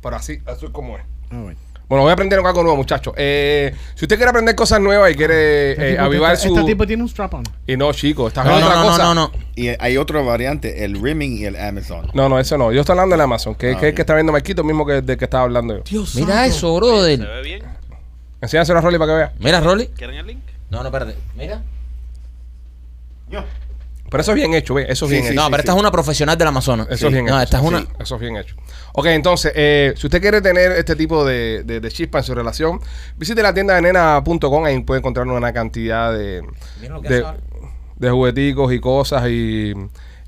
[0.03, 1.05] Pero así, así es como es.
[1.31, 1.57] A ver.
[1.89, 3.15] Bueno, voy a aprender algo nuevo, muchachos.
[3.17, 6.55] Eh, si usted quiere aprender cosas nuevas y quiere Este eh, tipo- avivar este, su...
[6.59, 7.45] este tipo tiene un strap-on.
[7.67, 9.05] Y no, chicos, estás No, viendo no, otra no, cosa.
[9.05, 9.33] no, no.
[9.57, 12.11] Y hay otra variante, el rimming y el Amazon.
[12.13, 12.73] No, no, eso no.
[12.73, 14.85] Yo estoy hablando del Amazon, que, Ah, que es el que está viendo Marquito, mismo
[14.85, 15.83] que del que estaba hablando yo.
[15.85, 16.45] Dios Mira santo.
[16.57, 17.19] eso, Se brother.
[17.21, 17.63] ve bien.
[18.43, 19.33] Enséñaselo a Rolly para que vea.
[19.41, 19.87] Mira, Rolly.
[19.89, 20.41] ¿Quieren el link?
[20.69, 21.17] No, no, espérate.
[21.37, 21.63] Mira.
[24.11, 24.87] Pero eso es bien hecho, ve.
[24.89, 25.41] Eso es Sí, bien sí, hecho.
[25.41, 26.87] no, sí, pero esta es una profesional del Amazonas.
[26.91, 27.43] Eso es bien No, hecho.
[27.45, 27.81] esta es una.
[27.81, 28.55] Sí, eso es bien hecho.
[28.95, 32.35] Ok, entonces, eh, si usted quiere tener este tipo de, de, de chispa en su
[32.35, 32.81] relación,
[33.17, 34.65] visite la tienda de nena.com.
[34.65, 36.43] Ahí puede encontrar una cantidad de,
[37.99, 39.73] de, jugueticos y cosas y,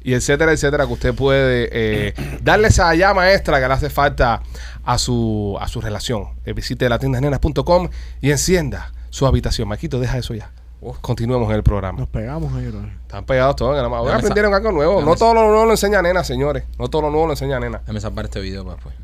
[0.02, 4.42] y etcétera, etcétera, que usted puede eh, darle esa llama extra que le hace falta
[4.84, 6.24] a su, a su relación.
[6.44, 7.88] Eh, visite la tienda de nenas.com
[8.20, 9.68] y encienda su habitación.
[9.68, 10.50] Maquito, deja eso ya.
[11.00, 11.98] Continuemos en el programa.
[11.98, 12.80] Nos pegamos ahí, bro.
[13.02, 14.04] Están pegados todos en la mano.
[14.04, 15.02] Dame aprendieron algo nuevo.
[15.02, 16.64] No todo lo nuevo lo enseña nena, señores.
[16.78, 17.78] No todo lo nuevo lo enseña nena.
[17.80, 18.94] Déjame salvar este video para después.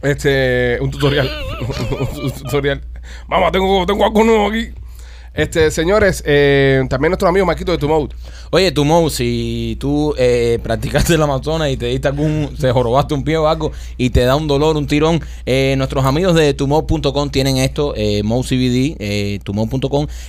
[0.00, 1.30] Este, un tutorial.
[2.22, 2.82] un tutorial.
[3.26, 4.72] Mamá, tengo, tengo algo nuevo aquí.
[5.34, 8.14] Este, señores, eh, también nuestro amigo Maquito de Tumode.
[8.50, 13.14] Oye, tu Mo, si tú eh, practicaste el Amazonas y te diste algún, te jorobaste
[13.14, 16.54] un pie o algo y te da un dolor, un tirón, eh, nuestros amigos de
[16.54, 19.40] tumo.com tienen esto, eh, Mo CBD, eh.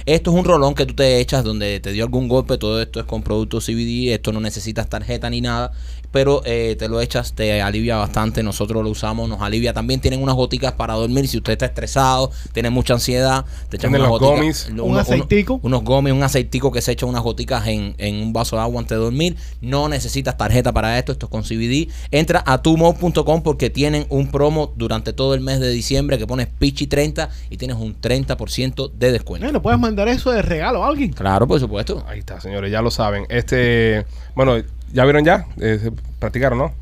[0.06, 3.00] Esto es un rolón que tú te echas donde te dio algún golpe, todo esto
[3.00, 5.72] es con productos CBD, esto no necesitas tarjeta ni nada,
[6.12, 9.74] pero eh, te lo echas, te alivia bastante, nosotros lo usamos, nos alivia.
[9.74, 14.02] También tienen unas goticas para dormir, si usted está estresado, tiene mucha ansiedad, te Tienen
[14.02, 14.70] unas los gummies.
[14.78, 15.60] Un aceitico.
[15.64, 18.80] unos gomis, un aceitico que se echa unas goticas en, en un vaso de agua
[18.80, 19.36] antes de dormir.
[19.62, 21.90] No necesitas tarjeta para esto, esto es con CBD.
[22.12, 26.48] Entra a tumo.com porque tienen un promo durante todo el mes de diciembre que pones
[26.48, 29.46] Pichi 30 y tienes un 30% de descuento.
[29.46, 31.12] Bueno, puedes mandar eso de regalo a alguien.
[31.14, 32.04] Claro, por supuesto.
[32.08, 33.26] Ahí está, señores, ya lo saben.
[33.30, 34.56] Este, bueno,
[34.94, 35.46] ¿ya vieron ya?
[35.60, 36.74] Eh, se practicaron, ¿no?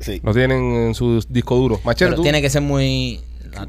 [0.00, 0.20] Sí.
[0.22, 1.84] Lo tienen en sus discos duros.
[1.84, 2.22] Machete, Pero tú.
[2.22, 3.20] tiene que ser muy...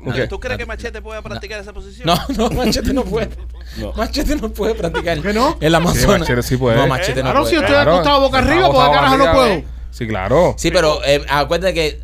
[0.05, 0.27] Ok.
[0.27, 2.08] ¿Tú crees que Machete pueda practicar esa posición?
[2.08, 3.29] No, no, Machete no puede.
[3.77, 3.93] No.
[3.93, 5.17] Machete no puede practicar.
[5.17, 5.58] ¿Por qué no?
[5.62, 6.21] El Amazonas.
[6.21, 6.75] Machete sí puede.
[6.77, 7.51] No, Machete no Claro, puede.
[7.55, 9.53] si estoy acostado boca arriba, Estaba porque boca carajo no arriba, puedo.
[9.53, 9.65] ¿eh?
[9.91, 10.55] Sí, claro.
[10.58, 12.01] Sí, pero eh, acuérdate que Eh,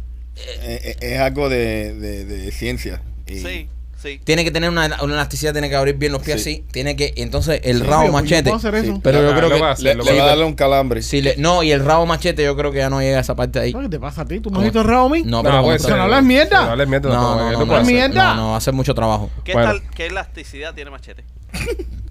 [0.65, 3.01] eh, es algo de, de, de ciencia.
[3.27, 3.69] Y Sí,
[4.01, 4.19] sí.
[4.23, 6.53] tiene que tener una, una elasticidad, tiene que abrir bien los pies Sí.
[6.61, 6.65] así.
[6.71, 8.43] Tiene que, entonces el Sí, rabo yo machete.
[8.43, 8.93] puedo hacer eso.
[8.95, 8.99] Sí.
[9.03, 11.01] Pero yo creo que va le, va a darle un calambre.
[11.01, 13.35] si le- no, y el rabo machete yo creo que ya no llega a esa
[13.35, 13.73] parte ahí.
[13.73, 14.39] ¿Qué te pasa a ti?
[14.39, 15.21] ¿Tú me has visto rabo a mí?
[15.23, 15.95] No, No, pero puede no, ser.
[15.97, 16.75] no hablas mierda.
[16.75, 17.09] No mierda.
[17.09, 18.33] no, no, no, ¿qué no, no, no, mierda.
[18.33, 19.29] no, no, hace mucho trabajo.
[19.43, 19.67] ¿Qué, Bueno.
[19.69, 21.23] tal, ¿Qué elasticidad tiene Machete?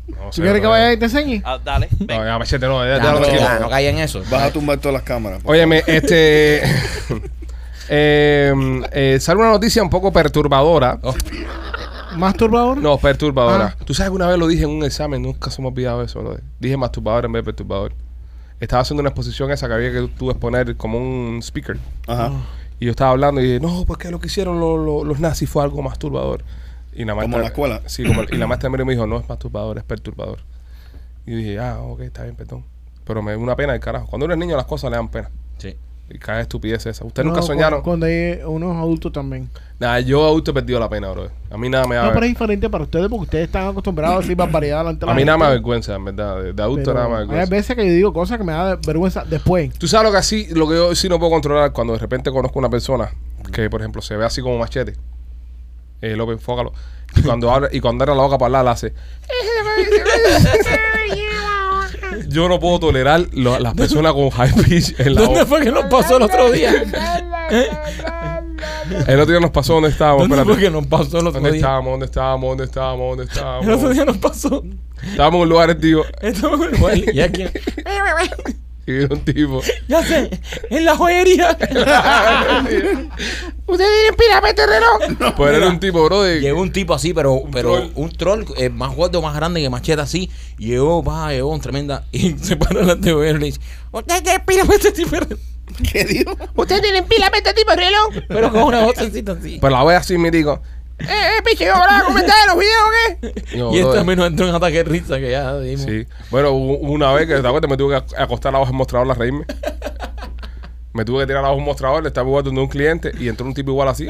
[0.08, 1.40] No ¿Tú quieres que no, vaya y te enseñe?
[1.44, 3.60] Ah, dale, No, ya, machete no, ya, Ya, ya no, ya, quiero.
[3.60, 4.22] no caiga en eso.
[4.30, 5.40] Vas a tumbar todas las cámaras.
[5.44, 6.62] Óyeme, este.
[7.90, 8.54] eh,
[8.92, 10.98] eh, sale una noticia un poco perturbadora.
[11.02, 11.14] Oh,
[12.16, 12.78] ¿Masturbador?
[12.78, 13.76] No, perturbadora.
[13.78, 13.84] Ah.
[13.84, 15.22] ¿Tú sabes que una vez lo dije en un examen?
[15.22, 16.22] Nunca se me ha olvidado eso.
[16.22, 17.92] Lo dije masturbador en vez de perturbador.
[18.58, 21.78] Estaba haciendo una exposición esa que había que tú exponer como un speaker.
[22.06, 22.32] Ajá.
[22.78, 25.20] Y yo estaba hablando y dije, no, pues que lo que hicieron lo- lo- los
[25.20, 26.42] nazis fue algo masturbador.
[26.92, 27.80] Y la Como maestra, en la escuela.
[27.86, 30.40] Sí, como, y la maestra me dijo, no es masturbador, es perturbador.
[31.26, 32.64] Y dije, ah, ok, está bien, perdón.
[33.04, 34.06] Pero me da una pena el carajo.
[34.06, 35.30] Cuando uno es niño las cosas le dan pena.
[35.58, 35.76] sí.
[36.12, 37.04] Y cada estupidez esa.
[37.04, 37.82] ¿Ustedes No, nunca soñaron?
[37.82, 39.48] Cuando, cuando hay unos adultos también.
[39.78, 41.30] Nada, yo adulto he perdido la pena, bro.
[41.50, 44.16] A mí nada me da No, pero es diferente para ustedes porque ustedes están acostumbrados
[44.16, 45.52] a decir barbaridad delante de la A mí nada me gente.
[45.52, 46.42] avergüenza, en verdad.
[46.42, 47.50] De, de adulto Pero nada me Hay avergüenza.
[47.54, 49.72] veces que yo digo cosas que me da vergüenza después.
[49.78, 52.30] Tú sabes lo que así, lo que yo sí no puedo controlar cuando de repente
[52.32, 53.10] conozco una persona
[53.52, 54.94] que, por ejemplo, se ve así como machete.
[56.02, 56.72] Eh, López, enfócalo.
[57.16, 58.92] Y cuando abre, y cuando abre la boca para hablar, la hace.
[62.30, 65.46] Yo no puedo tolerar lo- las personas con high pitch en la ¿Dónde boca.
[65.46, 66.72] fue que nos pasó el otro día?
[69.06, 70.28] El otro día nos pasó donde estábamos.
[70.28, 70.62] ¿Dónde fue espérate.
[70.66, 71.60] que nos pasó el otro ¿Dónde día?
[71.60, 71.90] estábamos?
[71.92, 72.48] ¿Dónde estábamos?
[72.50, 73.08] ¿Dónde estábamos?
[73.08, 73.94] ¿Dónde El otro estábamos?
[73.94, 74.64] día nos pasó.
[75.02, 76.02] Estábamos en un lugar, tío.
[76.20, 77.44] Estamos en el lugar, y aquí.
[78.86, 79.62] Y vino un tipo.
[79.88, 80.30] Ya sé,
[80.70, 81.50] en la joyería.
[83.66, 85.34] ¿Usted tiene pila para este reloj?
[85.36, 86.22] Pues era un tipo, bro.
[86.22, 87.92] De, Llegó un tipo así, pero, pero troll.
[87.94, 90.30] un troll eh, más gordo, más grande que machete así.
[90.58, 92.04] Llegó, va, llegó un tremenda.
[92.12, 93.60] Y se paró delante de él y le dice:
[93.92, 95.38] ¿Usted tiene pila para este tipo de reloj?"
[95.92, 96.36] ¿Qué dijo?
[96.56, 98.24] ¿Usted tiene pila para este tipo reloj?
[98.28, 99.58] Pero con una vocecita así.
[99.60, 100.60] Pues la voy así, me digo.
[101.00, 103.44] Eh, eh, piche, ¿yo a comentar en los videos o qué?
[103.52, 105.84] Y este brother, menos entró en ataque de risa que ya dimos.
[105.84, 106.06] Sí.
[106.30, 107.70] Bueno, hubo una vez que ¿te acuerdas?
[107.70, 109.44] me tuve que acostar abajo del mostrador a reírme.
[110.92, 113.46] Me tuve que tirar abajo un mostrador, le estaba jugando de un cliente y entró
[113.46, 114.08] un tipo igual así.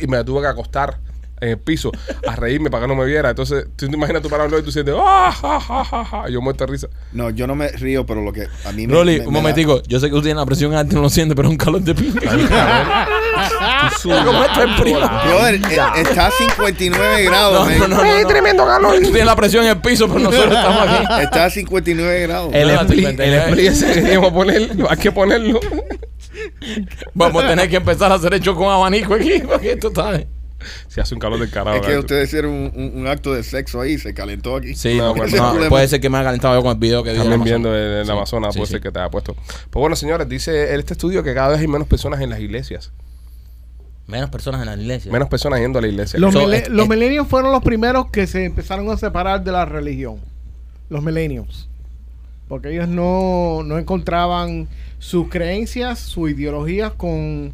[0.00, 0.98] Y me tuve que acostar
[1.40, 1.90] en el piso
[2.26, 3.30] a reírme para que no me viera.
[3.30, 6.32] Entonces, tú te imaginas tú parado y tú sientes, ¡ah, ja, ja, ja, ja", Y
[6.32, 6.88] yo muerto de risa.
[7.12, 8.92] No, yo no me río, pero lo que a mí me.
[8.94, 9.82] Rolly, me- un me da- momentico.
[9.86, 11.58] Yo sé que usted tiene la presión alta y no lo siente, pero es un
[11.58, 12.18] calor de pico.
[14.02, 14.98] ¿Cómo está el primo?
[15.00, 17.68] Brother, eh, está a 59 grados.
[17.68, 18.26] No, no, no, no, no.
[18.28, 18.94] tremendo calor!
[18.96, 21.22] Tú tienes la presión en el piso, pero nosotros estamos aquí.
[21.22, 22.50] Está a 59 grados.
[22.54, 23.36] El split, 59.
[23.36, 25.60] el split ese que teníamos que ponerlo, hay que ponerlo.
[27.14, 30.20] Vamos a tener que empezar a hacer hecho con abanico aquí, porque esto está...
[30.88, 31.76] Si hace un calor del carajo.
[31.76, 34.74] es que ustedes hicieron un, un- un acto de sexo ahí, se calentó aquí.
[34.74, 35.70] Sí, No, no, bueno, ese es el no, problema.
[35.70, 37.18] puede ser que me haya calentado yo con el video que vi.
[37.18, 38.72] También en viendo en el Sí, Amazonas, sí, puede sí.
[38.72, 39.34] ser que te haya puesto.
[39.34, 42.92] Pues bueno, señores, dice este estudio que cada vez hay menos personas en las iglesias.
[44.06, 45.12] Menos personas en la iglesia.
[45.12, 46.18] Menos personas yendo a la iglesia.
[46.18, 49.44] Los, So, mile- es- los es- millennials fueron los primeros que se empezaron a separar
[49.44, 50.16] de la religión.
[50.88, 51.68] Los millennials.
[52.48, 54.66] Porque ellos no, no encontraban
[54.98, 57.52] sus creencias, sus ideologías con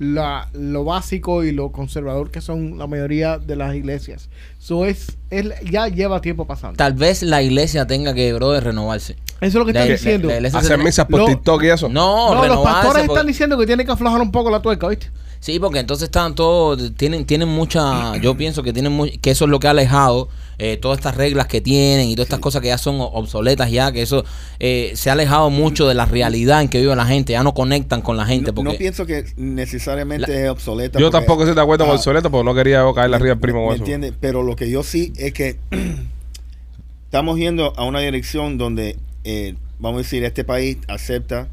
[0.00, 4.30] la, lo básico y lo conservador que son la mayoría de las iglesias.
[4.62, 6.76] Eso es, es- ya lleva tiempo pasando.
[6.76, 9.14] Tal vez la iglesia tenga que, brother, renovarse.
[9.14, 10.28] Eso es lo que La- están diciendo.
[10.38, 11.88] la Hacer misas por Lo- TikTok y eso.
[11.88, 14.86] No, no, los pastores porque- están diciendo que tienen que aflojar un poco la tuerca,
[14.88, 15.10] ¿viste?
[15.40, 19.46] Sí, porque entonces están todos, tienen, tienen mucha, yo pienso que tienen muy, que eso
[19.46, 22.60] es lo que ha alejado eh, todas estas reglas que tienen y todas estas cosas
[22.60, 24.22] que ya son obsoletas ya, que eso
[24.58, 27.54] eh, se ha alejado mucho de la realidad en que vive la gente, ya no
[27.54, 30.98] conectan con la gente No, porque no pienso que necesariamente La- es obsoleta.
[30.98, 33.16] Yo porque- tampoco estoy de acuerdo con Ah, el soleto porque no quería yo caerle
[33.16, 33.82] arriba al primo ¿Me eso.
[33.84, 34.12] entiendes?
[34.20, 35.58] Pero lo que yo sí es que
[37.04, 41.46] estamos yendo a una dirección donde, eh, vamos a decir, este país acepta,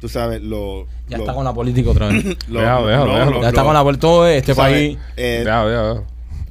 [0.00, 0.86] tú sabes, lo...
[1.08, 2.22] ya lo- está con la política otra vez.
[2.48, 3.40] lo- Déjalo, déjalo, déjalo.
[3.42, 4.98] ya está con la política, todo este país.
[5.16, 6.02] eh, Ya, ya, ya.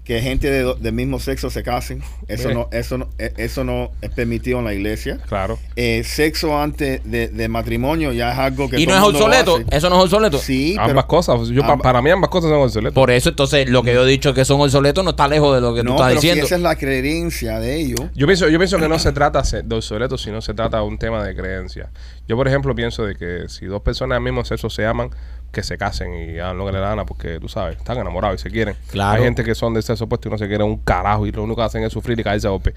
[0.03, 2.01] Que gente de do- del mismo sexo se casen.
[2.27, 2.55] Eso Mire.
[2.59, 5.19] no, eso no, eh, eso no es permitido en la iglesia.
[5.27, 5.59] Claro.
[5.75, 9.89] Eh, sexo antes de, de matrimonio ya es algo que Y no es obsoleto, eso
[9.89, 10.39] no es obsoleto.
[10.39, 11.47] Sí, ambas pero- cosas.
[11.49, 12.93] Yo, pa- amba- para mí ambas cosas son obsoletas.
[12.95, 15.61] Por eso entonces lo que yo he dicho que son obsoletos no está lejos de
[15.61, 16.45] lo que tú no, estás pero si diciendo.
[16.47, 17.99] esa es la creencia de ellos.
[18.15, 20.97] Yo pienso, yo pienso que no se trata de obsoleto, sino se trata de un
[20.97, 21.89] tema de creencia.
[22.31, 25.09] Yo, por ejemplo, pienso de que si dos personas del mismo sexo se aman,
[25.51, 28.39] que se casen y hagan lo que le da gana, porque tú sabes, están enamorados
[28.39, 28.73] y se quieren.
[28.89, 29.17] Claro.
[29.17, 31.43] Hay gente que son de sexo opuesto y no se quieren un carajo y lo
[31.43, 32.73] único que hacen es sufrir y caerse a golpe.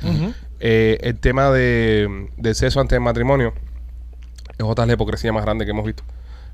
[0.58, 3.54] Eh, el tema de, del sexo antes del matrimonio
[4.58, 6.02] es otra de la hipocresía más grande que hemos visto.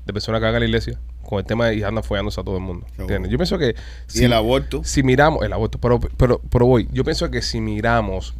[0.05, 2.57] De personas que hagan la iglesia con el tema de y andan follándose a todo
[2.57, 2.85] el mundo.
[2.99, 3.31] ¿entiendes?
[3.31, 3.75] Yo pienso que
[4.13, 4.83] y el aborto.
[4.83, 8.35] si miramos el aborto, pero, pero, pero voy, yo pienso que si miramos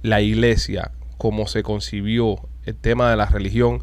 [0.00, 3.82] la iglesia como se concibió el tema de la religión,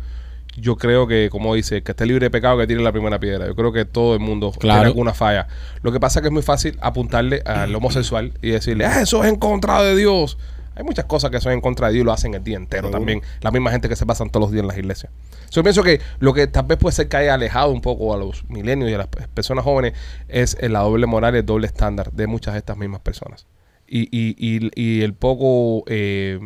[0.55, 3.47] yo creo que, como dice, que esté libre de pecado que tire la primera piedra.
[3.47, 4.81] Yo creo que todo el mundo Claro.
[4.81, 5.47] tiene alguna falla.
[5.81, 9.23] Lo que pasa es que es muy fácil apuntarle al homosexual y decirle, ah, eso
[9.23, 10.37] es en contra de Dios.
[10.75, 12.83] Hay muchas cosas que son en contra de Dios y lo hacen el día entero
[12.87, 12.97] Seguro.
[12.99, 13.21] también.
[13.41, 15.11] La misma gente que se pasan todos los días en las iglesias.
[15.49, 18.13] So, yo pienso que lo que tal vez puede ser que haya alejado un poco
[18.13, 19.93] a los milenios y a las pe- personas jóvenes
[20.27, 23.45] es la doble moral y el doble estándar de muchas de estas mismas personas.
[23.87, 26.39] Y, y, y, y el poco, eh,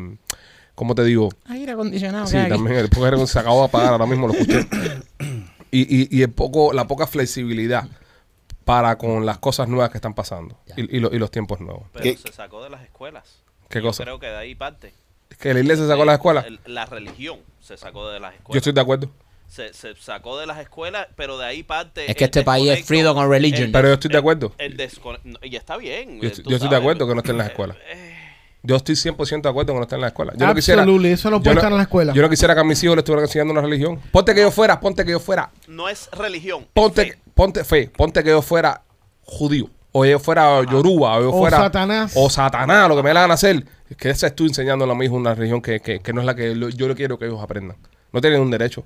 [0.78, 1.30] ¿cómo te digo?
[1.48, 2.28] Aire acondicionado.
[2.28, 4.68] Sí, también el poco aire se acabó de apagar, ahora mismo lo escuché.
[5.72, 7.88] Y, y, y el poco, la poca flexibilidad
[8.64, 11.84] para con las cosas nuevas que están pasando y, y lo- y los tiempos nuevos.
[11.94, 12.16] Pero ¿Qué?
[12.18, 13.42] se sacó de las escuelas.
[13.70, 14.04] ¿Qué Yo cosa?
[14.04, 14.94] Creo que de ahí parte.
[15.40, 16.46] Que la iglesia sacó las escuelas.
[16.46, 18.54] El- La religión se sacó de las escuelas.
[18.54, 19.10] Yo estoy de acuerdo.
[19.48, 22.10] se, se sacó de las escuelas, pero de ahí parte.
[22.10, 23.64] Es que este país es freedom of religion.
[23.64, 24.54] el Pero yo estoy de acuerdo.
[24.58, 24.90] El, el
[25.42, 26.20] y está bien.
[26.22, 27.78] Yo eh, estoy- tú yo estoy de acuerdo que no esté en las escuelas.
[27.90, 28.17] eh,
[28.64, 30.34] Yo estoy 100% de acuerdo con no estar en la escuela.
[30.36, 30.82] Yo no quisiera.
[30.82, 32.14] Absolutely, eso no yo estar en la escuela.
[32.14, 34.00] Yo no quisiera que a mis hijos les estuvieran enseñando una religión.
[34.12, 36.68] Ponte que yo fuera, ponte que yo fuera, no es religión.
[36.74, 37.20] ponte, fe.
[37.34, 38.82] ponte fe, ponte que yo fuera
[39.24, 39.70] judío.
[39.94, 41.58] O yo fuera yoruba, o yo O fuera.
[41.58, 42.12] Satanás.
[42.16, 43.66] O Satanás, lo que me la hagan hacer.
[43.90, 46.26] Es que esa estoy enseñando a mis hijos una religión que, que, que no es
[46.26, 47.78] la que lo- yo quiero que ellos aprendan.
[48.12, 48.84] No tienen un derecho.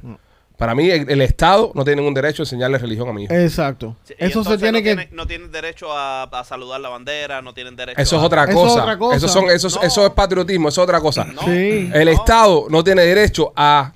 [0.62, 3.34] Para mí, el, el Estado no tiene ningún derecho a enseñarle religión a mi hijo.
[3.34, 3.96] Exacto.
[4.04, 4.96] Sí, y Eso se entonces tiene no que...
[4.96, 8.26] tienen- no tienen derecho a, a saludar la bandera, no tienen derecho Eso es a-
[8.28, 8.82] otra Eso es cosa.
[8.84, 9.18] otra cosa.
[9.18, 9.82] Eso, son, eso, es- No.
[9.82, 11.26] eso es patriotismo, eso es otra cosa.
[11.26, 11.42] No.
[11.42, 11.90] Sí.
[11.92, 12.12] El No.
[12.12, 13.92] Estado no tiene derecho a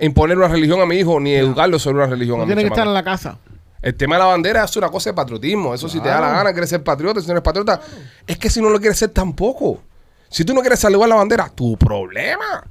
[0.00, 2.62] imponer una religión a mi hijo ni educarlo sobre una religión No a mi tiene
[2.62, 3.38] que estar en la casa.
[3.80, 5.74] El tema de la bandera es una cosa de patriotismo.
[5.74, 7.80] Eso si te da la gana, quieres ser patriota, si no eres patriota.
[8.26, 9.80] Es que si no lo quieres ser tampoco.
[10.28, 12.64] Si tú no quieres saludar la bandera, tu problema.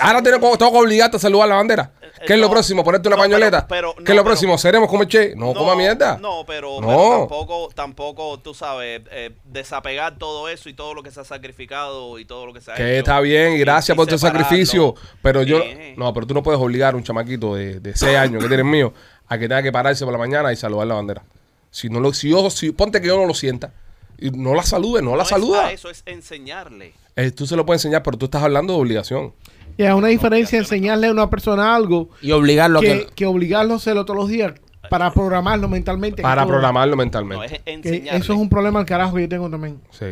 [0.00, 1.92] Ahora tengo, tengo que obligarte a saludar la bandera.
[2.26, 2.52] ¿Qué es lo no.
[2.52, 2.82] próximo?
[2.84, 3.68] ¿Ponerte una No, pero- pañoleta?
[3.68, 4.58] pero- ¿Qué no, es lo pero- próximo?
[4.58, 5.34] ¿Seremos como el Che?
[5.36, 6.16] No, coma mierda.
[6.18, 7.18] No, pero, No.
[7.20, 12.18] tampoco, tampoco, tú sabes, eh, desapegar todo eso y todo lo que se ha sacrificado
[12.18, 12.98] y todo lo que se ha Que hecho.
[13.10, 14.94] está bien, y gracias por tu sacrificio.
[15.22, 15.60] Pero yo.
[15.96, 18.66] No, pero tú no puedes obligar a un chamaquito de, de 6 años que tienes
[18.66, 18.92] mío
[19.28, 21.22] a que tenga que pararse por la mañana y saludar la bandera.
[21.70, 23.72] Si no lo, si yo, si, ponte que yo no lo sienta.
[24.18, 25.72] Y no la salude, no, la saluda.
[25.72, 26.94] eso es enseñarle.
[27.16, 29.34] Eh, tú se lo puedes enseñar, pero tú estás hablando de obligación.
[29.76, 33.14] Y es una diferencia enseñarle a una persona algo Y obligarlo a que, que.
[33.14, 34.52] que obligarlo a hacerlo todos los días
[34.90, 36.16] para programarlo mentalmente.
[36.16, 37.60] que Para todo- programarlo No, mentalmente.
[37.64, 39.80] es que eso es un problema al carajo que yo tengo también.
[39.90, 40.06] Sí.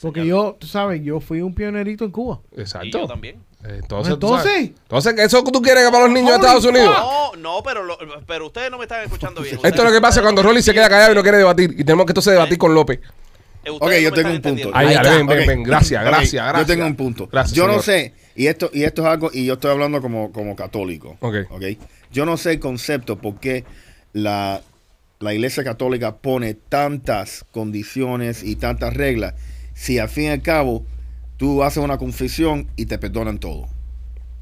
[0.00, 2.40] Porque yo, tú sabes, yo fui un pionerito en Cuba.
[2.56, 2.86] exacto.
[2.86, 3.36] Y yo también.
[3.64, 4.70] Entonces, tú Entonces.
[4.82, 6.96] entonces, ¿eso que tú quieres para los niños de Estados Unidos?
[6.96, 7.96] No, no, pero, lo-
[8.26, 9.56] pero ustedes no me están escuchando bien.
[9.62, 11.70] Esto es lo que pasa cuando Rolly se queda callado y no quiere debatir.
[11.78, 13.00] Y tenemos que entonces debatir con López.
[13.60, 14.70] Ustedes Ok, no yo tengo un punto.
[14.74, 15.62] Ahí, Ahí ven, ven, ven.
[15.62, 16.66] Gracias, gracias, gracias.
[16.66, 17.28] Yo tengo un punto.
[17.30, 20.32] Gracias, yo no sé, y esto, y esto es algo, y yo estoy hablando como,
[20.32, 21.16] como católico.
[21.20, 21.64] Ok.
[22.12, 23.64] Yo no sé el concepto por qué
[24.12, 24.62] la,
[25.20, 29.34] la iglesia católica pone tantas condiciones y tantas reglas
[29.74, 30.84] si al fin y al cabo
[31.36, 33.68] tú haces una confesión y te perdonan todo.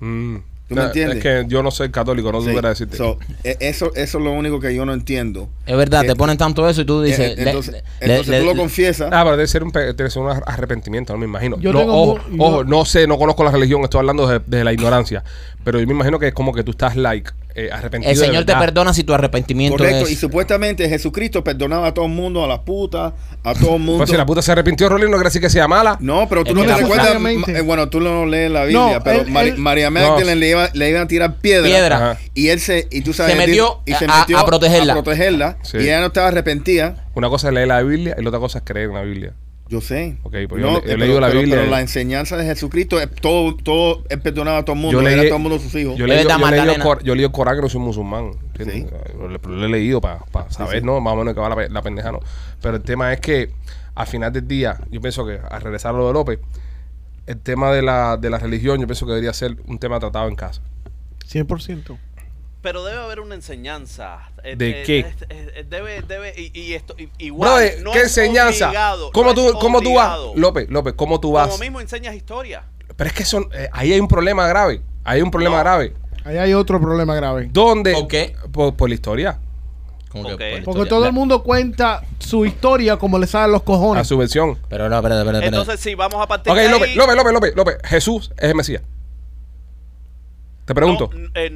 [0.00, 0.36] Mm.
[0.70, 1.16] ¿Tú me entiendes?
[1.18, 2.46] Es que yo no soy católico, no Sí.
[2.48, 2.96] tuviera decirte.
[2.96, 5.48] So, e- eso, eso es lo único que yo no entiendo.
[5.66, 7.18] Es verdad, te ponen tanto eso y tú dices.
[7.30, 9.08] Eh, entonces, le- entonces le- tú lo confiesas.
[9.12, 11.58] Ah, pero debe ser un, debe ser un ar- arrepentimiento, no me imagino.
[11.60, 14.26] Yo No, tengo ojo, mu- yo- ojo, no sé, no conozco la religión, estoy hablando
[14.28, 15.24] de, de la ignorancia.
[15.64, 18.10] Pero yo me imagino que es como que tú estás like eh, arrepentido.
[18.12, 20.10] el Señor te perdona si tu arrepentimiento Correcto, es.
[20.12, 23.98] y supuestamente Jesucristo perdonaba a todo el mundo, a la puta, a todo el mundo.
[23.98, 25.96] Pues si la puta se arrepintió, Rolly, no quiere decir que sea mala.
[26.00, 27.16] No, pero tú Es no te la recuerdas.
[27.48, 30.00] eh, Bueno, tú no lees la Biblia, No, pero él- Mari- él- María No.
[30.00, 32.18] Magdalena le, iba, le iban a tirar piedra.
[32.34, 32.86] Y él se.
[32.90, 34.92] Y tú sabes, Se metió a- a protegerla.
[34.94, 35.58] A protegerla.
[35.62, 35.78] Sí.
[35.78, 37.06] Y ella no estaba arrepentida.
[37.14, 39.32] Una cosa es leer la Biblia y la otra cosa es creer en la Biblia.
[39.70, 40.18] Yo sé.
[40.24, 41.58] Ok, pues yo No, le- yo he eh, pero, leído la pero- Biblia.
[41.60, 45.02] pero la enseñanza de Jesucristo es todo, todo, él perdonaba a todo el mundo, Yo
[45.02, 45.96] le leí- a todo el mundo sus hijos.
[45.96, 46.76] Yo Es leí, verdad, yo, leí.
[46.80, 48.32] Cor- yo leí el Corán que no soy musulmán.
[48.58, 48.84] Sí.
[49.16, 50.84] Lo, lo- he leído para saber, sí.
[50.84, 51.00] ¿no?
[51.00, 52.18] Más o menos que va la, la pendeja, ¿no?
[52.60, 53.50] Pero el tema es que
[53.94, 56.40] al final del día, yo pienso que al regresar a lo de López,
[57.26, 60.28] el tema de la, de la religión, yo pienso que debería ser un tema tratado
[60.28, 60.60] en casa.
[61.30, 61.96] 100%.
[62.62, 64.18] Pero debe haber una enseñanza.
[64.44, 64.98] Eh, ¿De eh, qué?
[65.30, 67.50] eh, debe, debe, y, y esto, y- igual.
[67.50, 68.66] Brother, no ¿qué es enseñanza?
[68.68, 70.18] obligado, ¿Cómo, no tú, es ¿Cómo tú vas?
[70.34, 71.48] López, López, ¿cómo tú vas?
[71.48, 72.64] Como mismo enseñas historia.
[72.96, 74.82] Pero es que son, eh, ahí hay un problema grave.
[75.04, 75.62] Ahí hay un problema No.
[75.62, 75.94] grave.
[76.24, 77.48] Ahí hay otro problema grave.
[77.50, 77.94] ¿Dónde?
[77.94, 78.36] ¿Por qué?
[78.52, 79.38] Por, por la historia.
[80.10, 80.40] Como que Ok.
[80.40, 84.06] por la Porque todo el mundo cuenta su historia como le salen los A cojones.
[84.06, 84.58] su versión.
[84.68, 85.46] Pero no, espérate, espérate.
[85.46, 87.76] Entonces, si vamos a partir Ok, de López, ahí, López, López, López, López.
[87.84, 88.82] Jesús es el Mesías.
[90.66, 91.10] Te pregunto.
[91.14, 91.50] No, eh,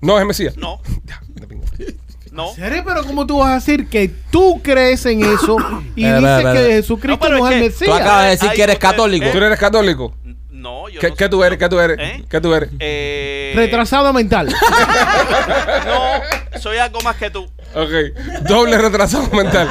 [0.00, 0.56] no, es el Mesías.
[0.56, 0.80] no,
[2.32, 2.52] no.
[2.54, 2.82] ¿Serio?
[2.86, 5.56] Pero ¿cómo tú vas a decir que tú crees en eso
[5.96, 6.58] y dices que.
[6.72, 7.90] Jesucristo No, pero no, es es el que- Mesías?
[7.90, 9.24] Tú acabas de decir que eres católico.
[9.26, 10.14] eh, ¿Tú no eres católico?
[10.50, 11.58] No, yo ¿Qué, no qué soy- tú eres?
[11.58, 11.98] ¿Qué tú eres?
[11.98, 12.24] ¿Eh?
[12.28, 12.70] ¿Qué tú eres?
[12.78, 14.54] Eh, Retrasado mental.
[15.86, 17.48] No, soy algo más que tú.
[17.74, 18.42] Ok.
[18.48, 19.68] Doble retrasado mental.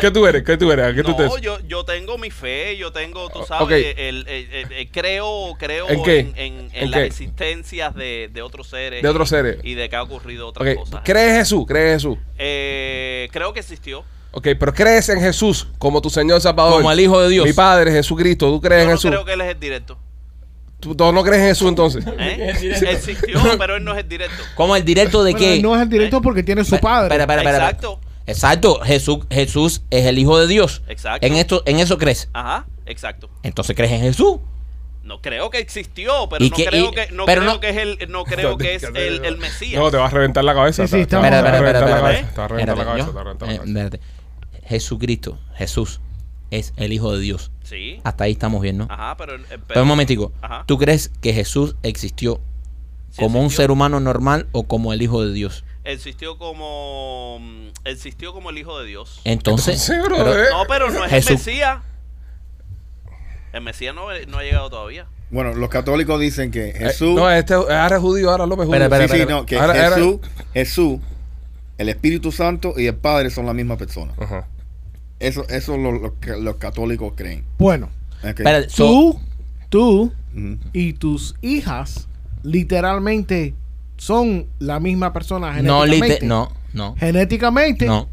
[0.00, 0.42] ¿Qué tú eres?
[0.42, 0.86] ¿Qué tú eres?
[0.86, 3.70] ¿A qué tú te No, yo, yo tengo mi fe, yo tengo, tú sabes, Ok.
[3.96, 6.18] el, el- el- el- creo, creo ¿En qué?
[6.20, 7.06] en, en- en ¿En las qué?
[7.06, 9.02] existencias de, de otros seres.
[9.02, 9.56] De otros y- seres.
[9.62, 10.78] Y de que ha ocurrido otras Ok.
[10.80, 11.00] cosas.
[11.04, 11.64] ¿Crees en Jesús?
[11.66, 12.18] ¿Crees en Jesús?
[12.38, 14.04] Eh, creo que existió.
[14.32, 16.74] Ok, pero crees en Jesús como tu Señor Salvador.
[16.74, 17.46] Como el Hijo de Dios.
[17.46, 18.46] Mi Padre, Jesucristo.
[18.48, 19.10] ¿Tú crees Yo en Jesús?
[19.10, 19.98] creo que él es el directo.
[20.80, 22.04] ¿Tú, tú no crees en Jesús entonces?
[22.18, 22.52] ¿eh?
[22.90, 24.42] Existió, pero él no es el directo.
[24.54, 25.62] ¿Cómo el directo de Bueno, qué?
[25.62, 27.14] no es el directo porque tiene su padre.
[27.14, 27.64] Espera, espera, espera.
[27.70, 28.00] Exacto.
[28.26, 28.80] Exacto.
[28.84, 30.82] Jesús, Jesús es el Hijo de Dios.
[30.88, 31.26] Exacto.
[31.26, 32.28] En esto, en eso crees.
[32.32, 33.28] Ajá, exacto.
[33.42, 34.38] Entonces crees en Jesús.
[35.02, 37.70] No creo que existió, pero ¿Y no creo y- que no pero creo no- que
[37.70, 39.80] es el no creo que es el, el Mesías.
[39.82, 40.86] No, te va a reventar la cabeza.
[40.86, 42.20] Sí, sí, te- te estamos- va a Espera, espera, reventar espera, la espera.
[42.20, 43.06] cabeza, Te va a reventar la Espérate, cabeza.
[43.06, 43.78] yo- te va a reventar la eh, cabeza.
[43.80, 44.68] espérate.
[44.68, 46.00] Jesucristo, Jesús,
[46.50, 47.50] es el Hijo de Dios.
[47.70, 48.00] Sí.
[48.04, 48.86] Hasta ahí estamos bien, ¿no?
[48.90, 50.32] Ajá, pero, eh, Pero un momentico.
[50.42, 50.64] Ajá.
[50.66, 52.40] ¿Tú crees que Jesús existió
[53.10, 53.62] Sí como un existió.
[53.62, 55.64] ser humano normal o como el Hijo de Dios?
[55.84, 59.20] existió como mm, existió como el hijo de Dios.
[59.24, 60.46] Entonces, bro, pero- eh.
[60.52, 61.30] No, pero no es Jesús.
[61.30, 61.78] el Mesías.
[63.52, 65.06] El Mesías no, no ha llegado todavía.
[65.30, 67.14] Bueno, los católicos dicen que Eh, Jesús.
[67.14, 68.82] no, este ahora es judío, ahora López judío.
[68.82, 70.16] Espera, sí, sí, no, que Ahora- ahora- Jesús,
[70.52, 71.00] Jesús,
[71.78, 74.12] el Espíritu Santo y el Padre son la misma persona.
[74.18, 74.46] Ajá.
[75.20, 77.44] Eso, eso lo, lo que los católicos creen.
[77.58, 77.90] Bueno,
[78.22, 78.26] Ok.
[78.40, 79.20] espérate, so- tú,
[79.68, 80.12] tú
[80.72, 82.08] y tus hijas
[82.42, 83.54] literalmente
[83.98, 86.26] son la misma persona no, genéticamente.
[86.26, 88.08] no, no, Genéticamente, no.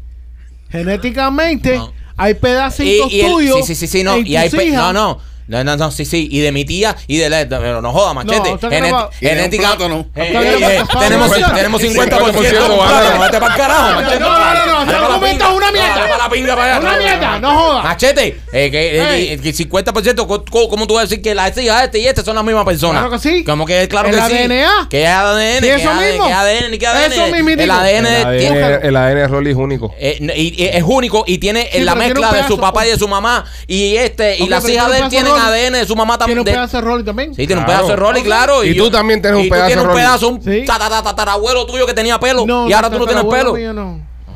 [0.68, 1.92] genéticamente No.
[2.16, 3.66] hay pedacitos Y- y el- tuyos.
[3.66, 4.18] sí, sí, sí, sí, no.
[4.18, 5.18] Y hay hijas no, no.
[5.48, 6.28] No, no, no, sí, sí.
[6.30, 7.46] Y de mi tía y de la.
[7.48, 8.50] Pero no joda, machete.
[8.50, 9.76] No, Genet- genética.
[9.80, 13.00] Eh, eh, eh, Está tenemos, tenemos 50% 50% de un banana.
[13.00, 13.20] plátano.
[13.22, 14.20] Vete para el carajo, machete.
[14.20, 15.94] No, no, no, no, es una mierda.
[15.94, 16.80] No, vete pa' la pinga para allá.
[16.80, 17.84] Una mierda, no jodas.
[17.84, 19.38] Machete, eh, que, eh, Ey.
[19.38, 22.22] que 50%, co- co- ¿cómo tú vas a decir que la hija este y este
[22.22, 23.02] son las mismas personas?
[23.02, 23.44] Claro que sí.
[23.44, 24.36] Como que, claro ¿El que sí.
[24.36, 24.88] ADN?
[24.88, 26.24] Que es ADN, que eso ADN, mismo.
[26.26, 27.12] ADN, ni que ADN.
[27.12, 27.24] Eso.
[27.24, 29.94] El ADN, El ADN, el ADN de Rolly es único.
[29.98, 33.44] eh, es único y tiene la mezcla de su papá y de su mamá.
[33.66, 36.18] Y este, y las hijas de él un tienen pedazo ADN de su mamá Tiene
[36.18, 36.38] también.
[36.40, 37.34] un de- pedazo de Rolly también.
[37.34, 38.64] Sí, tiene un pedazo de Rolly, claro.
[38.64, 40.04] Y tú también tienes un y tú pedazo tienes de un Rolly.
[40.06, 40.64] pedazo, un Sí.
[40.66, 42.44] ta- ta- ta- tatarabuelo tuyo que tenía pelo.
[42.68, 43.54] Y ahora tú no tienes pelo.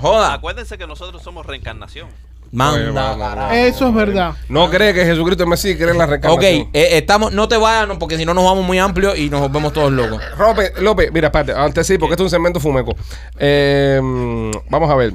[0.01, 0.33] Joda.
[0.35, 2.09] Acuérdense que nosotros somos reencarnación.
[2.53, 3.53] Manda, carajo.
[3.55, 4.35] Eso es verdad.
[4.49, 6.69] No cree que Jesucristo es Mesías, cree en la Ok, reencarnación.
[6.73, 9.41] eh, estamos, no te vayas, no, porque si no nos vamos muy amplio y nos
[9.41, 10.21] volvemos todos locos.
[10.39, 12.95] López, López, mira, espérate, antes sí, porque esto es un segmento fumeco.
[13.39, 14.01] Eh,
[14.69, 15.13] vamos a ver.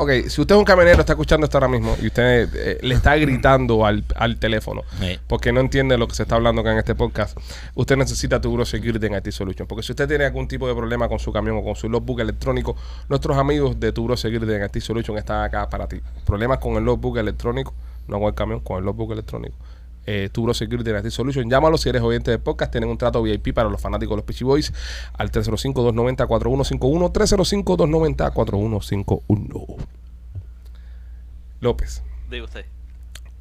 [0.00, 2.94] Ok, si usted es un camionero, está escuchando esto ahora mismo y usted eh, le
[2.94, 5.18] está gritando al, al teléfono Sí.
[5.26, 7.36] porque no entiende lo que se está hablando acá en este podcast,
[7.74, 9.66] usted necesita tu Buro Security en IT Solution.
[9.68, 12.20] Porque si usted tiene algún tipo de problema con su camión o con su logbook
[12.20, 12.76] electrónico,
[13.08, 16.00] nuestros amigos de tu Buro Security en IT Solution están acá para ti.
[16.24, 17.74] Problemas con el logbook electrónico,
[18.08, 19.54] no con el camión, con el logbook electrónico
[20.06, 21.48] eh, Turo Security IT Solution.
[21.50, 22.72] Llámalo si eres oyente de podcast.
[22.72, 24.72] Tienen un trato VIP para los fanáticos de los Peachy Boys
[25.12, 27.12] al 305-290-4151.
[28.50, 29.76] 305-290-4151.
[31.60, 32.64] López, Diga usted,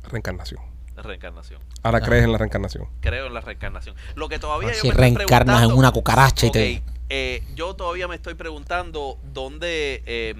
[0.09, 0.61] reencarnación.
[0.97, 1.61] reencarnación.
[1.83, 2.85] Ahora crees en la reencarnación.
[2.99, 3.95] Creo en la reencarnación.
[4.15, 7.73] Lo que todavía yo Si me estoy reencarnas en una cucaracha y te- eh, yo
[7.75, 10.35] todavía me estoy preguntando dónde, eh,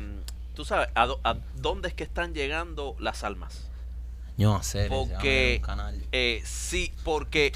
[0.59, 3.69] tú sabes, a, dó- a dónde es que están llegando las almas.
[4.35, 4.87] Yo no sé.
[4.89, 5.61] Porque,
[6.11, 7.53] eh, sí, porque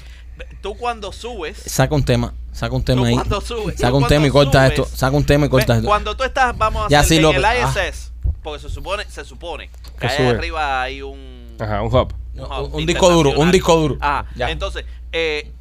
[0.62, 3.14] tú cuando subes, Saca un tema, saca un tema tú ahí.
[3.14, 4.96] cuando subes, Saca un tema y corta subes, esto.
[4.96, 5.88] Saca un tema y corta ve, esto.
[5.88, 7.54] Cuando tú estás, vamos a Ya, hacer sí, en el Ah.
[7.76, 8.10] ISS,
[8.42, 9.68] porque se supone, se supone
[10.00, 10.28] que sube.
[10.30, 12.14] arriba hay un, Ajá, un hub.
[12.72, 13.98] Un disco duro, un disco duro.
[14.00, 14.50] Ah, Ya.
[14.50, 15.52] entonces, eh,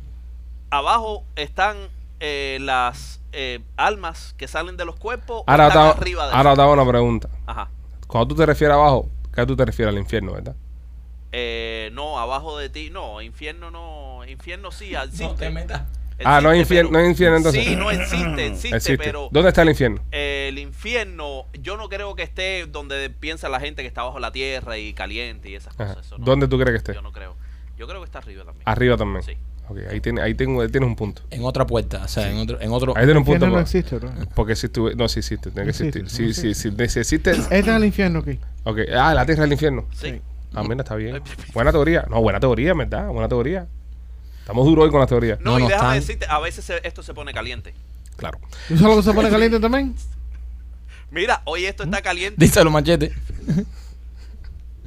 [0.69, 1.89] abajo están
[2.26, 6.55] eh, las eh, almas que salen de los cuerpos Ahora te, están arriba de ahora
[6.55, 7.28] te hago una pregunta.
[7.45, 7.69] Ajá.
[8.07, 10.55] Cuando tú te refieres abajo, ¿qué tú te refieres al infierno, verdad?
[11.34, 15.24] Eh, no, abajo de ti, no, infierno no, infierno sí existe.
[15.26, 15.82] No te metas.
[16.24, 17.65] Ah, no hay Existe, infierno- pero- no hay infierno, entonces.
[17.65, 18.97] Sí, no existe, existe, Existe.
[19.03, 19.99] pero ¿Dónde está el infierno?
[20.11, 24.19] eh, el infierno, yo no creo que esté donde piensa la gente que está bajo
[24.19, 25.89] la tierra y caliente y esas Ajá.
[25.95, 26.05] cosas.
[26.05, 26.24] eso no.
[26.26, 26.93] ¿Dónde tú crees que esté?
[26.93, 27.36] Yo no creo.
[27.78, 28.63] Yo creo que está arriba también.
[28.65, 29.24] Arriba también.
[29.24, 29.36] Sí.
[29.70, 31.22] Ok, ahí, tiene, ahí, tengo, ahí tienes un punto.
[31.32, 32.93] En otra puerta, o sea, en otro, en otro.
[32.97, 33.45] Ahí tienes un punto.
[33.45, 33.61] no bro.
[33.61, 34.11] existe, bro.
[34.36, 34.91] Porque si tú...
[34.95, 35.51] No, sí existe.
[35.51, 36.03] Tiene que existir.
[36.03, 36.72] no Sí, sí, sí.
[36.89, 37.32] Si existe...
[37.32, 38.39] Este es el infierno aquí.
[38.66, 38.80] Ok.
[38.95, 39.86] Ah, la tierra es el infierno.
[39.99, 40.22] Sí.
[40.53, 41.22] Ah, mira, está bien.
[41.53, 42.05] Buena teoría.
[42.09, 43.07] No, buena teoría, ¿verdad?
[43.07, 43.68] Buena teoría.
[44.41, 45.39] Estamos duros hoy con las teorías.
[45.39, 45.99] No, No, y no déjame están.
[46.07, 47.74] decirte, a veces se- esto se pone caliente.
[48.18, 48.39] Claro.
[48.68, 49.95] ¿Tú sabes lo que se pone caliente también?
[51.09, 52.36] Mira, hoy esto está caliente.
[52.43, 53.14] Díselo, machete.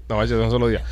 [0.08, 0.82] No, vaya, un solo día.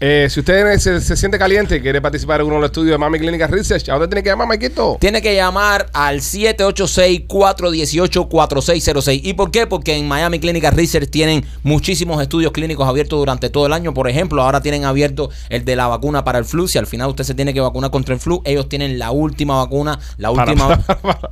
[0.00, 2.90] Eh, si usted se, se siente caliente y quiere participar en uno de los estudios
[2.94, 4.96] de Mami Clínica Research, ¿a dónde tiene que llamar, Maquito?
[5.00, 9.20] Tiene que llamar al 786-418-4606.
[9.22, 9.68] ¿Y por qué?
[9.68, 13.94] Porque en Miami Clinical Research tienen muchísimos estudios clínicos abiertos durante todo el año.
[13.94, 16.66] Por ejemplo, ahora tienen abierto el de la vacuna para el flu.
[16.66, 19.58] Si al final usted se tiene que vacunar contra el flu, ellos tienen la última
[19.58, 20.78] vacuna, la Para, última...
[20.86, 21.30] para, para,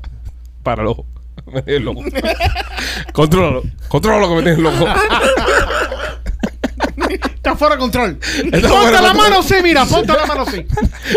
[0.63, 1.07] para loco.
[1.53, 2.03] Me tienes loco.
[3.13, 3.63] contrólalo.
[3.89, 4.87] Contrólalo que me tienes loco.
[7.43, 8.19] Está fuera de control.
[8.23, 9.17] Está ponte la control.
[9.17, 10.65] mano así, mira, ponte la mano así.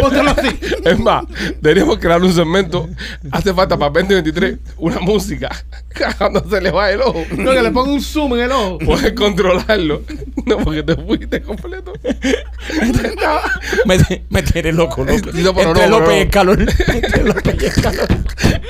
[0.01, 0.59] Póntela así.
[0.83, 1.23] Es más,
[1.61, 2.89] deberíamos crear un segmento.
[3.31, 5.49] Hace falta para 2023 una música.
[6.17, 7.23] Cuando se le va el ojo.
[7.37, 8.79] No, que le ponga un zoom en el ojo.
[8.79, 10.01] Puedes controlarlo.
[10.47, 11.93] No, porque te fuiste completo.
[13.85, 13.97] me,
[14.29, 15.29] me tiene loco, loco.
[15.31, 16.21] No, pero Entre no, López pero y no.
[16.21, 16.59] el calor.
[16.59, 18.07] Entre López y el calor.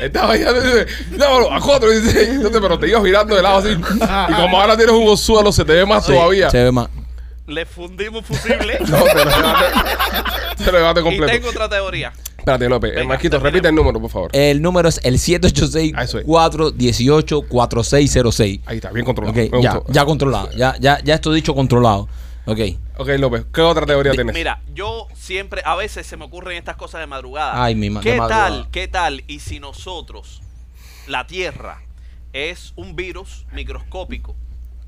[0.02, 0.86] Estaba ya, dice,
[1.18, 3.70] no, a cuatro, dice, entonces, pero te ibas girando de lado así.
[3.70, 6.50] Y como ahora tienes un suelo, se te ve más todavía.
[6.50, 6.90] Se ve más.
[7.48, 8.78] Le fundimos fusible.
[8.88, 11.32] No, te lo llevaste, te lo llevaste y completo.
[11.34, 12.12] tengo otra teoría.
[12.38, 12.92] Espérate, López.
[12.92, 14.30] Eh, Venga, Marquito, repite el número, por favor.
[14.34, 16.26] El número es el Ah, eso es.
[16.28, 18.62] 786-418-4606.
[18.66, 19.36] Ahí está, bien controlado.
[19.62, 20.52] Ya, ya controlado.
[20.52, 22.08] Ya, ya, ya esto dicho controlado.
[22.46, 22.60] Ok.
[22.98, 24.34] Ok, López, ¿qué otra teoría tienes?
[24.36, 27.62] Mira, yo siempre, a veces se me ocurren estas cosas de madrugada.
[27.64, 28.48] Ay, mi ma- de ¿Qué madrugada.
[28.50, 29.24] tal, qué tal?
[29.28, 30.42] Y si nosotros,
[31.08, 31.82] la Tierra,
[32.34, 34.36] es un virus microscópico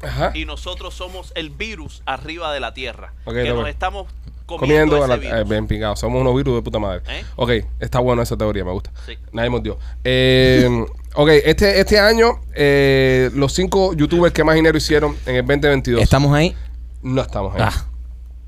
[0.01, 0.31] Ajá.
[0.35, 4.07] y nosotros somos el virus arriba de la Tierra, que nos estamos
[4.45, 5.49] comiendo, Comiendo, a ese la, eh, virus.
[5.49, 5.95] bien pingado.
[5.95, 7.01] Somos unos virus de puta madre.
[7.09, 7.25] ¿Eh?
[7.35, 8.91] Ok, está buena esa teoría, me gusta.
[9.05, 9.17] Sí.
[9.33, 9.77] Nadie mordió.
[10.03, 10.85] Eh,
[11.15, 16.01] ok, este, este año, eh, los cinco youtubers que más dinero hicieron en el 2022.
[16.01, 16.55] ¿Estamos ahí?
[17.01, 17.61] No estamos ahí.
[17.63, 17.85] Ah.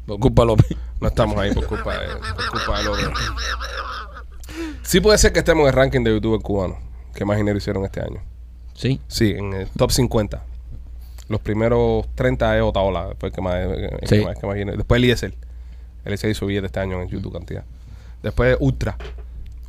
[0.05, 0.77] Por culpa de López.
[1.01, 3.05] No estamos ahí por culpa de, por culpa de López.
[4.83, 6.77] Sí puede ser que estemos en el ranking de youtubers cubanos
[7.13, 8.21] que más dinero hicieron este año.
[8.73, 9.01] Sí.
[9.07, 10.43] Sí, en el top 50.
[11.29, 14.19] Los primeros 30 es Otaola, después que más, el Sí.
[14.19, 14.75] que más, que más dinero.
[14.77, 15.33] Después Eliezer.
[16.05, 17.63] Él se hizo billete este año en YouTube cantidad.
[18.23, 18.97] Después Ultra.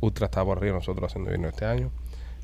[0.01, 1.91] Ultra está por arriba nosotros haciendo dinero este año.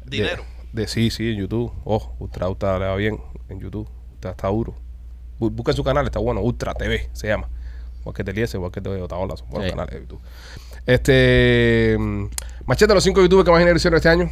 [0.06, 0.44] Dinero.
[0.72, 1.72] De, sí, sí, en YouTube.
[1.84, 3.90] Oh, Ultra, Ultra le va bien en YouTube.
[4.14, 4.76] Ultra está duro.
[5.40, 6.42] Bu- Busca su canal, está bueno.
[6.42, 7.50] Ultra TV se llama.
[8.02, 9.72] Igual que Teliese, igual que TV Otaola, son buenos Sí.
[9.72, 10.22] canales de YouTube.
[10.86, 11.96] Este.
[12.00, 12.26] mm,
[12.68, 14.30] Machete, los cinco youtubers que más dinero hicieron este año.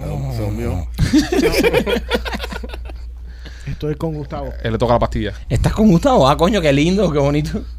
[0.00, 0.86] No, son míos.
[3.66, 4.52] Estoy con Gustavo.
[4.62, 5.32] Él le toca la pastilla.
[5.48, 6.28] ¿Estás con Gustavo?
[6.28, 7.62] Ah, coño, qué lindo, qué bonito.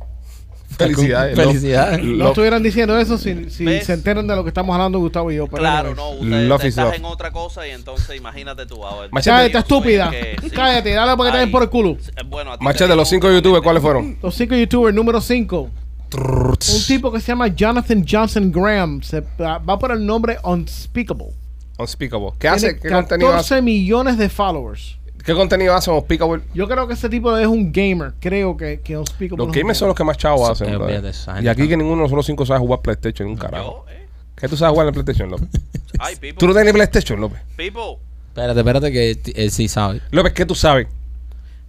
[0.77, 1.35] Felicidades.
[1.35, 2.03] Felicidades.
[2.03, 5.35] Lo- No estuvieran diciendo eso si, se enteran de lo que estamos hablando Gustavo y
[5.35, 5.45] yo.
[5.47, 6.47] pero Claro, anyways.
[6.47, 6.95] no, ustedes is estás love.
[6.95, 8.79] en otra cosa y entonces imagínate tú.
[9.11, 10.09] Machete, estúpida.
[10.11, 10.55] es que sí.
[10.55, 11.97] Cállate, dale porque te den Ay, por el culo.
[12.27, 13.61] Bueno, a ti te Machete, los cinco youtubers.
[13.63, 14.17] ¿cuáles fueron?
[14.23, 15.69] Los cinco youtubers, número 5.
[16.15, 16.57] Un
[16.87, 19.01] tipo que se llama Jonathan Johnson Graham.
[19.03, 21.27] Se, va por el nombre Unspeakable.
[21.77, 22.29] Unspeakable.
[22.39, 22.73] ¿Qué hace?
[22.73, 23.61] Tiene ¿Qué contenido 14 hace?
[23.61, 24.97] millones de followers.
[25.23, 26.43] ¿Qué contenido hace Unspeakable?
[26.53, 28.13] Yo creo que ese tipo es un gamer.
[28.19, 29.45] Creo que, que Unspeakable.
[29.45, 30.67] Los gamers son los que más chavos hacen.
[30.67, 30.83] brother.
[30.97, 33.85] olvídate, esa gente Y aquí que ninguno de nosotros cinco sabe jugar PlayStation, un carajo.
[33.87, 34.07] Yo, eh.
[34.35, 35.47] ¿Qué tú sabes jugar en el PlayStation, López?
[35.99, 36.47] Ay, ¿Tú people.
[36.47, 37.39] no tienes PlayStation, López?
[37.55, 37.97] People.
[38.29, 40.01] Espérate, espérate, que él sí sabe.
[40.11, 40.87] López, ¿qué tú sabes?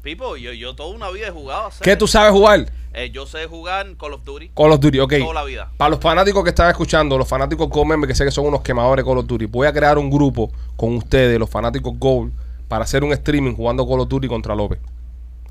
[0.02, 1.64] People, yo, yo toda una vida he jugado.
[1.64, 2.66] a hacer- ¿Qué tú sabes jugar?
[2.92, 5.14] Eh, yo sé jugar Call of Duty Call of Duty, ok.
[5.18, 5.70] toda la vida.
[5.76, 9.05] Para los fanáticos que están escuchando, los fanáticos Gold que sé que son unos quemadores
[9.05, 12.32] de Call of Duty, voy a crear un grupo con ustedes, los fanáticos Gold,
[12.68, 14.78] para hacer un streaming jugando Call of Duty contra López.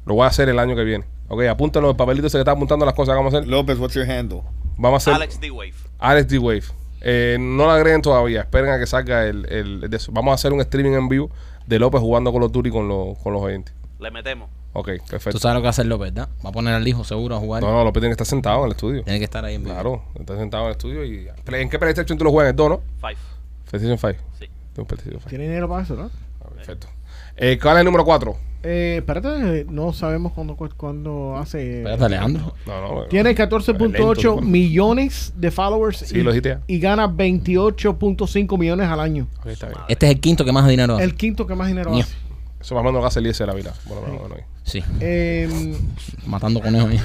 [0.06, 1.06] Lo voy a hacer el año que viene.
[1.30, 3.50] Ok, apúntenlo el papelito ese que está apuntando las cosas que vamos a hacer.
[3.50, 4.42] López, what's your handle?
[4.78, 5.74] Vamos a hacer Alex D-Wave.
[6.00, 6.64] Alex D-Wave.
[7.02, 10.12] Eh, no la agreguen todavía, esperen a que salga el, el- de eso.
[10.12, 11.30] Vamos a hacer un streaming en vivo
[11.68, 13.74] de López jugando Call of Duty con, los con los oyentes.
[14.00, 14.50] Le metemos.
[14.76, 15.32] Ok, perfecto.
[15.32, 16.30] Tú sabes lo que hace López, ¿verdad?
[16.44, 17.62] Va a poner al hijo seguro a jugar.
[17.62, 19.04] No, no, López tiene que estar sentado en el estudio.
[19.04, 19.74] Tiene que estar ahí en vivo.
[19.76, 21.28] Claro, está sentado en el estudio y...
[21.46, 22.50] ¿En qué PlayStation tú lo juegas?
[22.50, 22.82] ¿En el 2, no?
[23.00, 23.18] Five.
[23.70, 24.26] PlayStation 5.
[24.40, 24.46] Sí.
[24.74, 25.30] Tengo un PlayStation 5.
[25.30, 26.10] Tiene dinero para eso, ¿no?
[26.42, 26.88] Ah, Perfecto.
[27.38, 28.36] Eh, ¿Cuál es el número 4?
[28.66, 29.28] Eh, espérate,
[29.60, 31.80] eh, no sabemos cuándo, cu- cuándo hace.
[31.80, 32.54] Espérate, Alejandro.
[32.66, 33.04] No, no.
[33.08, 34.42] Tiene Lento, 14.8 ¿no?
[34.42, 36.32] millones de followers Sí, y, lo
[36.68, 39.28] y gana 28.5 millones al año.
[39.40, 39.80] Ok, está bien.
[39.90, 41.04] Este es el quinto que más dinero hace.
[41.04, 42.14] El quinto que más dinero hace.
[42.62, 43.74] Eso más o menos lo que hace Eliezer la vida.
[43.86, 44.36] Bueno, bueno, bueno.
[44.36, 44.44] ahí.
[44.64, 45.76] Sí, Eh,
[46.26, 47.02] matando conejos ahí.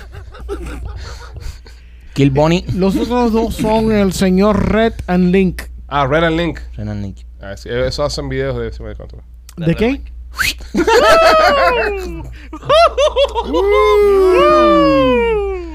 [2.14, 2.64] Kill Bonnie.
[2.74, 5.62] los otros dos son el señor Red and Link.
[5.88, 6.60] Ah, Red and Link.
[6.76, 7.26] Renan Nick.
[7.40, 8.82] Ah, sí, eso hacen videos de...
[8.82, 9.24] me descontrola.
[9.56, 10.00] ¿De qué?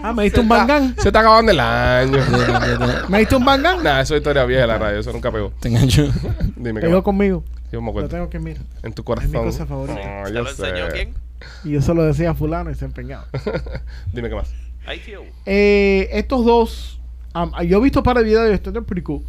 [0.04, 0.96] ah, me diste un bangán.
[0.98, 2.18] Se está acabando el año.
[3.10, 3.84] Me diste un bangán.
[3.84, 5.00] nah, eso es historia vieja de la radio.
[5.00, 5.52] Eso nunca pegó.
[5.60, 6.04] Te engancho.
[6.56, 7.04] Dime qué Pegó más.
[7.04, 7.44] conmigo.
[7.72, 8.10] Yo me Lo acuerdo.
[8.10, 8.64] tengo que mirar.
[8.84, 9.32] En tu corazón.
[9.32, 10.00] cosa favorita.
[10.04, 10.92] Ah, ¿Se yo lo enseñó sé.
[10.94, 11.14] quién?
[11.64, 13.28] Y yo se lo decía a fulano y se empeñaba.
[14.14, 14.52] Dime qué más.
[14.86, 15.22] Ay, tío.
[15.46, 17.00] Eh, estos dos,
[17.36, 19.24] um, yo he visto para el video de esto, es pretty cool.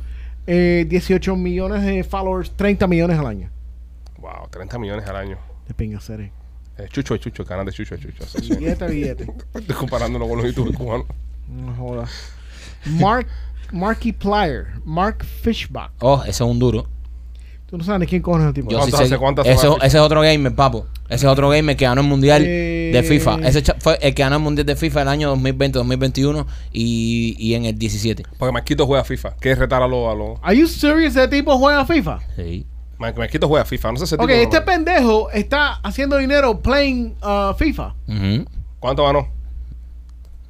[0.46, 3.50] Eh, 18 millones de followers, 30 millones al año.
[4.24, 5.36] Wow, 30 millones al año.
[5.68, 6.32] De pinga serie.
[6.78, 8.24] Eh, Chucho es Chucho, el canal de Chucho es Chucho.
[8.58, 9.24] Billete, billete.
[9.54, 11.06] Estoy comparándolo con los youtubers cubanos.
[11.46, 12.10] No jodas.
[12.86, 13.26] Mark,
[13.70, 15.90] Markiplier, Mark Fishbach.
[16.00, 16.86] Oh, ese es un duro.
[17.66, 18.70] Tú no sabes ni quién cojones es el tipo.
[18.70, 19.04] Yo sí ¿Cuántas sé.
[19.14, 19.86] hace- cuántas Ese, horas?
[19.88, 20.86] ese es otro gamer, papo.
[21.10, 23.40] Ese es otro gamer que ganó el mundial Eh, de FIFA.
[23.46, 27.52] Ese fue el que ganó el mundial de FIFA el año 2020, 2021 y, y
[27.54, 28.22] en el 17.
[28.38, 29.36] Porque Marquito juega FIFA.
[29.36, 30.10] ¿Quieres retar a los...
[30.10, 30.38] A los...
[30.42, 31.14] Are you serious?
[31.14, 32.20] ¿Ese tipo juega FIFA?
[32.36, 32.66] Sí.
[32.98, 33.92] Mar- Marquito juega FIFA.
[33.92, 37.94] No sé si Ok, este pendejo está haciendo dinero playing uh, FIFA.
[38.80, 39.28] ¿Cuánto ganó?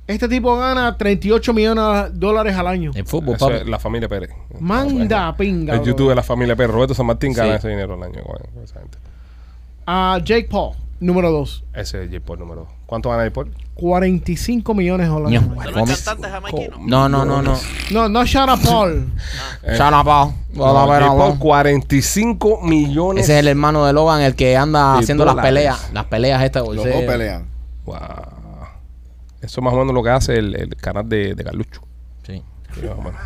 [0.07, 2.91] Este tipo gana 38 millones de dólares al año.
[2.95, 3.57] El fútbol, Eso papo.
[3.59, 4.31] es la familia Pérez.
[4.61, 5.73] Manda pinga.
[5.73, 5.87] El bro.
[5.89, 6.73] YouTube de la familia Pérez.
[6.73, 7.57] Roberto San Martín gana Sí.
[7.59, 8.99] ese dinero al año con, con esa gente.
[9.87, 11.65] A Jake Paul, número 2.
[11.75, 12.69] Ese es J Paul número 2.
[12.95, 13.51] ¿Cuánto gana J Paul?
[13.75, 15.33] 45 millones de dólares.
[15.43, 15.53] Ño.
[15.53, 15.63] al año.
[15.65, 16.77] ¿Pero no Come- es cantante jamaiquino?
[16.87, 17.59] No, no, no, no.
[17.91, 19.13] No, no Shara Paul.
[19.65, 20.33] Eh, Shut up, Paul.
[20.53, 21.01] no, Paul,
[21.35, 21.39] no.
[21.41, 23.25] 45 millones.
[23.25, 25.51] Ese es el hermano de Logan, el que anda De haciendo las dólares.
[25.51, 25.91] peleas.
[25.93, 26.63] Las peleas estas.
[26.63, 27.47] Los ese- dos pelean.
[27.85, 27.97] Wow.
[29.41, 31.81] Eso es más o menos lo que hace el, el canal de, de Carlucho.
[32.25, 32.43] Sí.
[32.77, 33.21] Sí, más o menos.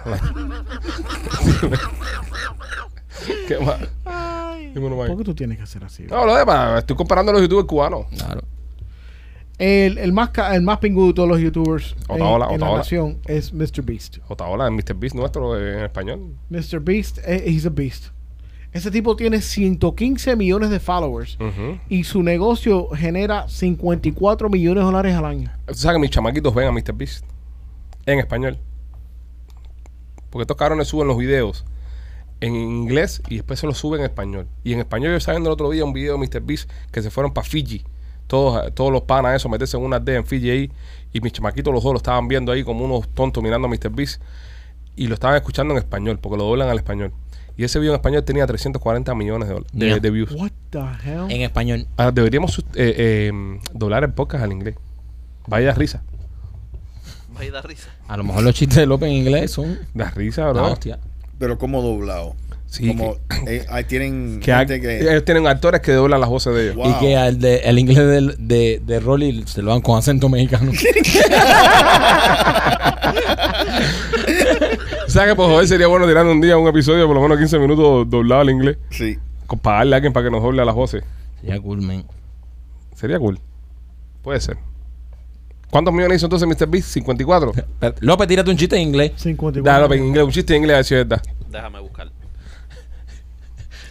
[3.46, 3.76] ¿Qué más?
[4.74, 5.08] Dímelo, Mike.
[5.08, 6.04] ¿Por qué tú tienes que hacer así?
[6.04, 6.18] bro?
[6.20, 8.06] No, lo demás, estoy comparando a los youtubers cubanos.
[8.16, 8.42] Claro.
[9.58, 12.78] El, el más el más pingudo de todos los youtubers en, Otaola, en la Otaola.
[12.78, 13.82] nación es Mr.
[13.82, 14.18] Beast.
[14.28, 14.94] Otaola, Mr.
[14.94, 16.36] Beast nuestro en español.
[16.48, 16.78] Mr.
[16.80, 18.06] Beast, eh, he's a beast.
[18.72, 21.38] Ese tipo tiene 115 millones de followers
[21.88, 25.50] y su negocio genera 54 millones de dólares al año.
[25.66, 26.92] Tú sabes que mis chamaquitos ven a Mr.
[26.92, 27.24] Beast
[28.06, 28.58] en español.
[30.30, 31.64] Porque estos cabrones suben los videos
[32.40, 34.46] en inglés y después se los suben en español.
[34.62, 36.42] Y en español yo estaba viendo el otro día un video de Mr.
[36.42, 37.84] Beast que se fueron para Fiji.
[38.28, 40.70] Todos, todos los panas eso, meterse en una D en Fiji ahí.
[41.12, 43.90] Y mis chamaquitos los dos lo estaban viendo ahí como unos tontos mirando a Mr.
[43.90, 44.22] Beast.
[44.94, 47.12] Y lo estaban escuchando en español, porque lo doblan al español.
[47.56, 50.30] Y ese video en español tenía 340 millones de, de- views.
[50.32, 51.26] What the hell?
[51.30, 51.86] En español.
[51.96, 53.32] Ahora, deberíamos eh, eh,
[53.72, 54.76] doblar el podcast al inglés.
[55.48, 56.02] Vaya risa.
[57.32, 57.88] para ir a risa.
[58.06, 60.72] A lo mejor los chistes de López en inglés son Da risa, la bro.
[60.72, 60.98] hostia.
[61.38, 62.34] Pero como doblado.
[62.70, 63.16] Sí, Como
[63.46, 66.64] eh, ahí tienen Que, hay- gente que- ellos tienen actores que doblan las voces de
[66.64, 66.76] ellos.
[66.76, 66.90] Wow.
[66.90, 70.28] Y que al de, el inglés del- de, de Rolly se lo dan con acento
[70.28, 70.70] mexicano.
[75.06, 77.38] ¿Sabes que por joder sería bueno tirar un día un episodio de por lo menos
[77.38, 78.76] 15 minutos doblado al inglés?
[78.90, 79.18] Sí.
[79.62, 81.02] Pagarle a alguien para que nos doble a las voces.
[81.40, 82.04] Sería cool, man.
[82.94, 83.40] Sería cool.
[84.22, 84.58] Puede ser.
[85.70, 86.66] ¿Cuántos millones hizo entonces Mr.
[86.68, 86.88] Beast?
[86.90, 87.52] 54.
[87.80, 89.12] Pero, López, tírate un chiste en inglés.
[89.16, 89.62] 54.
[89.72, 90.24] Dale, López, en inglés.
[90.24, 91.22] Un chiste en inglés, así es verdad.
[91.50, 92.10] Déjame buscar.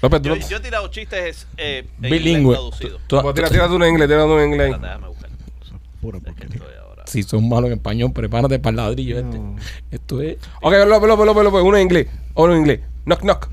[0.02, 2.54] López, tú Yo, yo he tirado chistes eh, en Bilingüe.
[2.56, 3.00] traducido.
[3.08, 4.72] Tú- Pues tira, tira tú en inglés, tira tú en inglés.
[4.82, 5.30] Déjame buscar.
[6.02, 6.20] Pura.
[7.06, 9.38] Si son malos en español, prepárate para el ladrillo este.
[9.40, 9.56] No.
[9.92, 10.38] Esto es.
[10.62, 11.62] Ok, López, López, López, López.
[11.64, 12.08] Uno en inglés.
[12.36, 12.80] Uno en inglés.
[13.06, 13.50] Knock, knock.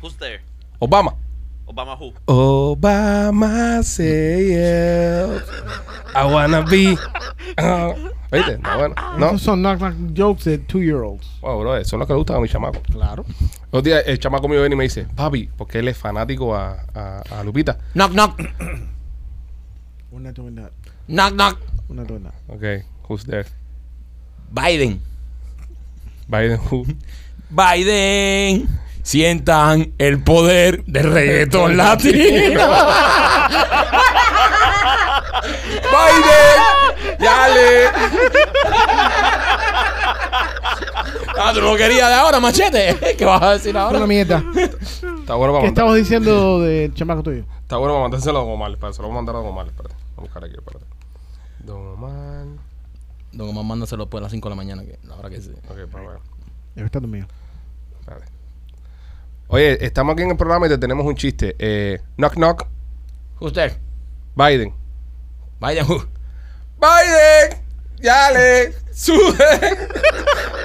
[0.00, 0.40] Who's there?
[0.78, 1.14] Obama.
[1.66, 2.12] Obama who?
[2.26, 5.42] Obama say yes.
[6.14, 6.96] I wanna be.
[7.56, 7.92] Ah,
[8.30, 8.58] ¿Viste?
[8.58, 8.94] No, bueno.
[9.18, 9.26] No.
[9.28, 11.26] Esos son knock knock jokes de two year olds.
[11.40, 12.80] Wow, bro, eso es lo que le gusta a mi chamaco.
[12.90, 13.24] Claro.
[13.72, 16.84] Los días el chamaco mío viene y me dice, papi, porque él es fanático a,
[16.94, 17.78] a, a Lupita.
[17.94, 18.38] Knock, knock.
[20.10, 20.72] We're not doing that.
[21.08, 21.58] Knock, knock.
[21.88, 22.34] We're not doing that.
[22.48, 23.46] Ok, who's there?
[24.52, 25.00] Biden.
[26.28, 26.84] Biden, who?
[27.48, 28.68] Biden.
[29.02, 32.60] Sientan el poder del reggaetón latino.
[35.92, 37.18] ¡Biden!
[37.18, 37.90] ¡Dale!
[40.04, 42.96] Ah, tú lo querías de ahora, machete.
[43.18, 43.98] ¿Qué vas a decir ahora?
[43.98, 44.42] Una mierda.
[44.54, 45.66] Está bueno para ¿Qué mandar.
[45.66, 47.44] estabas diciendo del chamaco tuyo?
[47.62, 48.70] Está bueno para mandárselo a Don Omar.
[48.72, 49.66] Espérate, se lo voy a mandar a Don Omar.
[49.66, 49.94] Espérate.
[49.94, 50.84] Vamos a buscar aquí, espérate.
[51.60, 52.46] Don Omar.
[53.32, 55.54] Don Omar, mándaselo después a las 5 de la mañana, que la hora que sea.
[55.68, 56.18] Ok, para ver.
[56.74, 57.26] Debe estar mío.
[58.00, 58.26] Espérate.
[59.48, 61.56] Oye, estamos aquí en el programa y te tenemos un chiste.
[61.58, 62.66] Eh, knock, knock.
[63.40, 63.76] Usted.
[64.34, 64.74] Biden.
[65.60, 66.04] Biden, who?
[66.80, 67.62] Biden,
[68.02, 69.34] dale, sube,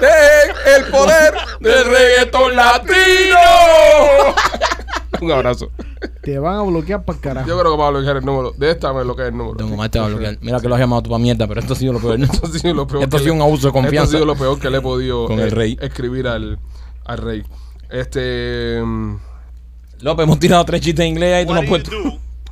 [0.00, 3.38] ten el poder del reggaetón latino.
[5.20, 5.70] Un abrazo.
[6.22, 7.48] Te van a bloquear para carajo.
[7.48, 8.52] Yo creo que vamos a bloquear el número.
[8.52, 9.56] De esta me bloquea el número.
[9.56, 10.38] Don Omar te va a bloquear.
[10.40, 12.20] Mira que lo has llamado tú para mierda, pero esto ha sido lo peor.
[12.22, 13.02] Esto ha sido lo peor.
[13.02, 14.02] Esto ha sido un abuso de confianza.
[14.04, 15.76] Esto ha sido lo peor que le he podido Con el rey.
[15.80, 16.58] escribir al,
[17.04, 17.42] al rey.
[17.90, 18.80] Este.
[18.84, 19.16] mm,
[20.00, 21.90] López, hemos tirado tres chistes en inglés y tú no has puesto.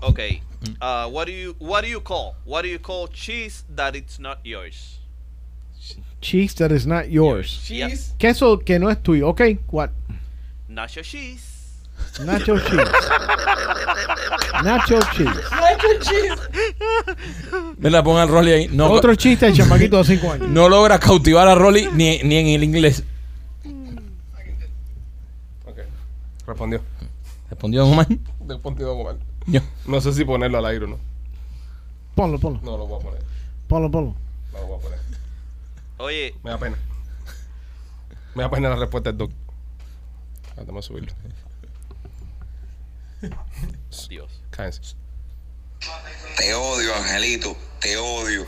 [0.01, 0.43] Okay.
[0.81, 4.19] Uh, what do you what do you call what do you call cheese that it's
[4.19, 4.96] not yours?
[6.27, 7.69] Cheese that is not yours.
[7.71, 7.89] Yeah.
[8.19, 9.29] Queso que no es tuyo.
[9.29, 9.91] Ok, what?
[10.69, 11.45] Nacho cheese.
[12.25, 12.91] Nacho cheese.
[14.65, 14.99] Nacho
[16.01, 16.35] cheese.
[17.79, 18.69] Mira, pon al Rolly ahí.
[18.73, 20.49] No, Otro chiste de chamaquito de 5 años.
[20.49, 23.05] no logra cautivar a Rolly ni, ni en el inglés.
[25.65, 25.79] Ok.
[26.45, 26.81] Respondió.
[27.49, 28.09] Respondió Don Omar.
[28.49, 29.17] Respondió Don Omar.
[29.47, 29.61] Yo.
[29.87, 30.99] No sé si ponerlo al aire o no.
[32.17, 32.59] Ponlo, ponlo.
[32.65, 33.23] No lo voy a poner.
[33.69, 34.15] Ponlo, ponlo.
[34.53, 35.06] No lo voy a poner.
[35.99, 36.77] Oye, Me da pena.
[38.35, 39.31] Me da pena la respuesta del doc.
[40.57, 41.13] Ah, Vamos a subirlo.
[44.09, 44.43] Dios.
[44.51, 44.95] Cállense.
[46.37, 48.45] Te odio, Angelito, te odio.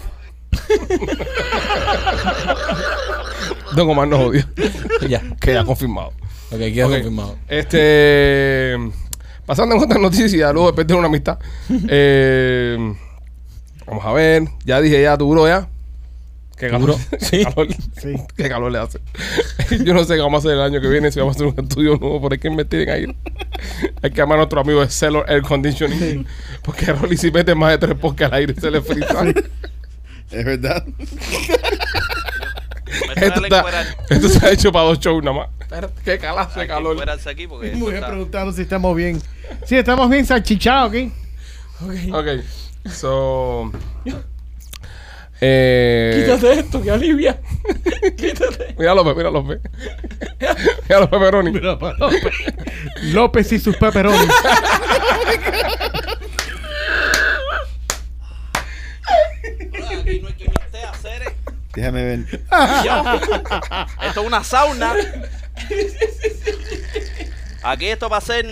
[3.74, 4.48] Don Omar nos odia.
[5.08, 5.22] Ya.
[5.40, 6.08] Queda confirmado.
[6.50, 7.38] Ok, queda confirmado.
[7.48, 8.76] Este.
[9.46, 11.38] Pasando en otras noticias, luego de perder una amistad.
[11.88, 12.76] Eh,
[13.86, 14.42] vamos a ver.
[14.64, 15.68] Ya dije ya tu bro ya.
[16.58, 16.80] Qué calor.
[16.80, 16.98] Duro.
[17.10, 17.44] Qué Sí.
[17.44, 17.68] calor.
[18.00, 18.14] Sí.
[18.36, 19.00] Qué calor le hace.
[19.84, 21.46] Yo no sé qué vamos a hacer el año que viene, si vamos a hacer
[21.46, 23.06] un estudio nuevo, por ahí que investiguen ahí.
[24.02, 26.26] Hay que llamar a nuestro amigo de Cellar Air Conditioning.
[26.62, 29.24] Porque a Rolly si mete más de tres porque al aire se le frita.
[30.30, 30.84] Es verdad.
[33.16, 33.64] Esto, está-
[34.10, 35.36] esto se ha hecho para dos shows nada
[35.68, 35.90] más.
[36.04, 36.96] Qué calazo de calor.
[37.26, 39.20] Aquí porque bien está- preguntando si estamos bien.
[39.64, 41.12] Sí, estamos bien salchichados aquí.
[42.12, 42.26] Ok,
[42.90, 43.70] so.
[45.40, 47.40] Eh, Quítate esto, que alivia.
[48.16, 48.74] Quítate.
[48.78, 49.60] mira López, mira López.
[50.88, 51.52] mira López Peroni.
[53.12, 54.28] López y sus pepperonis.
[59.70, 60.50] Bro, aquí no hay que
[60.84, 61.32] a hacer.
[61.74, 62.40] Déjame ver.
[64.02, 64.94] Esto es una sauna.
[67.62, 68.46] Aquí esto va a ser.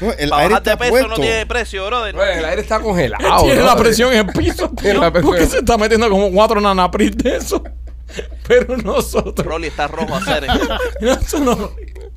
[0.00, 1.20] No, el para aire bajar de está peso no puesto.
[1.22, 2.14] tiene precio, brother.
[2.14, 3.42] Bro, El aire está congelado.
[3.44, 4.70] Tiene la presión en el piso.
[4.74, 5.12] Presión.
[5.22, 7.62] Porque se está metiendo como cuatro nanapris de eso.
[8.48, 9.46] Pero nosotros.
[9.46, 10.46] Rolly está rojo a hacer.
[11.00, 11.70] Eso no.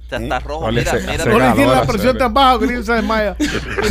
[0.03, 0.65] Está, está rojo.
[0.65, 1.25] Rolly Mira, se- mira.
[1.25, 3.35] Rolly tiene la presión tan baja que ni se desmaya.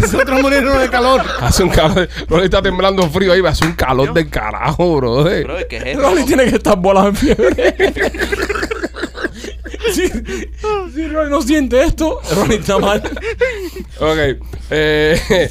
[0.00, 1.22] Nosotros morirnos de calor.
[1.40, 2.08] Hace un calor.
[2.28, 3.42] Rolly está temblando frío ahí.
[3.46, 5.28] Hace un calor del carajo, bro.
[5.30, 5.44] eh.
[5.44, 6.00] Bro, ¿qué es esto?
[6.02, 7.74] Rolly tiene que estar volado en fiebre.
[9.92, 10.08] Si,
[10.94, 13.02] si Rolly no siente esto, Rolly está mal.
[14.00, 14.18] Ok.
[14.70, 15.50] Eh,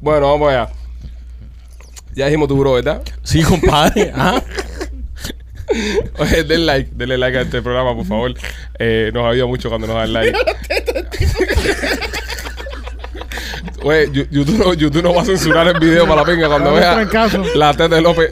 [0.00, 0.70] bueno, vamos allá.
[2.14, 3.02] Ya dijimos tu bro, ¿verdad?
[3.22, 4.12] Sí, compadre.
[4.14, 4.42] ¿ah?
[6.18, 8.34] Oye, den like, denle like a este programa, por favor.
[8.78, 10.36] Eh, nos ayuda mucho cuando nos dan like.
[13.82, 17.06] Oye, YouTube no, YouTube no va a censurar el video para la pinga cuando vea
[17.54, 18.30] la teta de López.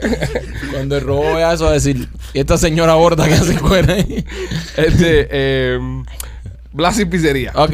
[0.71, 3.93] Cuando el robo vea eso, va a decir, "¿Y esta señora gorda que hace fuera
[3.93, 4.25] ahí?"
[4.75, 5.79] Este, eh,
[6.73, 7.51] Blasi Pizzería.
[7.55, 7.71] Ok,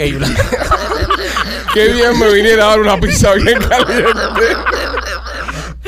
[1.74, 4.06] Qué bien me viniera a dar una pizza bien caliente.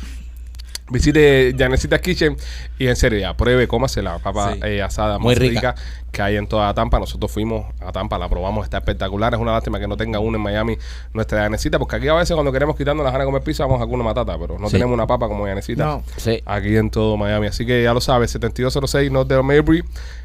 [0.92, 2.36] Visite Yanecita Kitchen
[2.78, 4.60] y en serio ya, pruebe, cómase la papa Sí.
[4.62, 5.72] eh, asada Muy más rica.
[5.72, 5.74] rica.
[6.12, 6.98] que hay en toda Tampa.
[7.00, 9.32] Nosotros fuimos a Tampa, la probamos, está espectacular.
[9.32, 10.76] Es una lástima que no tenga uno en Miami,
[11.14, 13.78] nuestra Yanecita, porque aquí a veces cuando queremos quitarnos las ganas de comer pizza, vamos
[13.80, 14.72] a comer una matata, pero no Sí.
[14.72, 15.84] tenemos una papa como Yanecita.
[15.84, 16.02] No.
[16.18, 16.42] Sí.
[16.44, 17.46] Aquí en todo Miami.
[17.46, 19.82] Así que ya lo sabes, 7206 North de Maybury.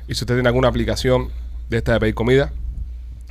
[0.09, 1.29] Y si usted tiene alguna aplicación
[1.69, 2.51] de esta de pedir comida,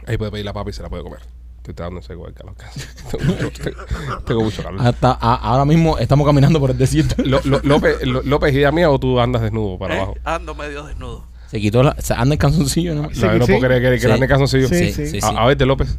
[0.07, 1.21] ahí puede pedir la papa y se la puede comer.
[1.67, 2.55] Estoy tratando seco el calor.
[2.57, 2.79] casi.
[3.11, 4.81] tengo, mucho, tengo- tengo mucho calor.
[4.87, 7.17] Hasta a- ahora mismo estamos caminando por el desierto.
[7.25, 9.99] Lo- lo- López, Lo- López, ¿guía mía o tú andas desnudo para ¿Eh?
[9.99, 10.15] abajo?
[10.25, 11.27] Ando medio desnudo.
[11.49, 11.97] Se quitó la.
[12.01, 13.11] Se anda en calzoncillo, ¿no?
[13.13, 13.53] Sí, no, yo no sí.
[13.53, 14.13] puedo creer que, que Sí.
[14.13, 14.69] ande en calzoncillo.
[14.69, 15.21] Sí, Sí, sí.
[15.21, 15.99] sí, A, a ver, de López.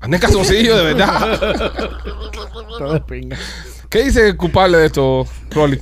[0.00, 1.40] Anda en calzoncillo, de verdad.
[2.78, 3.36] Todo de pinga.
[3.88, 5.80] ¿Qué dice el culpable de esto, Rolly?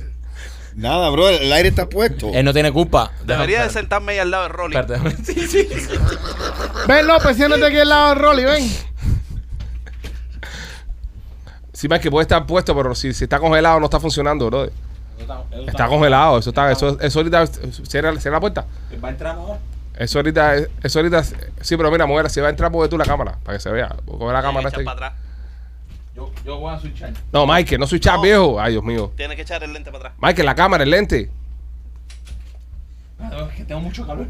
[0.77, 2.29] Nada, bro, el aire está puesto.
[2.31, 3.11] Él no tiene culpa.
[3.25, 4.77] Debería de sentarme ahí al lado de Rolly.
[4.77, 5.23] espérate.
[5.23, 5.67] Sí, sí.
[6.87, 8.71] Ven, López, siéntate aquí al lado de Rolly, ven.
[11.73, 14.69] Sí, más que puede estar puesto, pero si, si está congelado no está funcionando, bro.
[15.67, 18.65] Está congelado, eso está, eso, eso ahorita cierra, cierra la puerta.
[19.03, 19.59] Va a entrar ahora.
[19.97, 23.05] Eso ahorita, eso ahorita, sí, pero mira, mujer, si va a entrar porque tú la
[23.05, 23.95] cámara, para que se vea.
[24.05, 25.13] Coge la cámara para atrás.
[26.17, 27.13] Yo, yo voy a switchar.
[27.31, 28.21] No, Mike, no soy chat No.
[28.23, 28.59] viejo.
[28.59, 29.11] Ay, Dios mío.
[29.15, 30.13] Tiene que echar el lente para atrás.
[30.19, 31.29] Mike, la cámara, el lente.
[33.19, 34.25] Es que tengo mucho calor.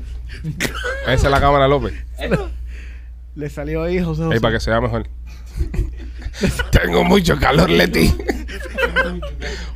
[1.03, 1.93] Esa es la cámara, López.
[3.35, 4.33] Le salió ahí, José José.
[4.35, 5.07] Ahí para que se vea mejor.
[6.71, 8.13] Tengo mucho calor, Leti.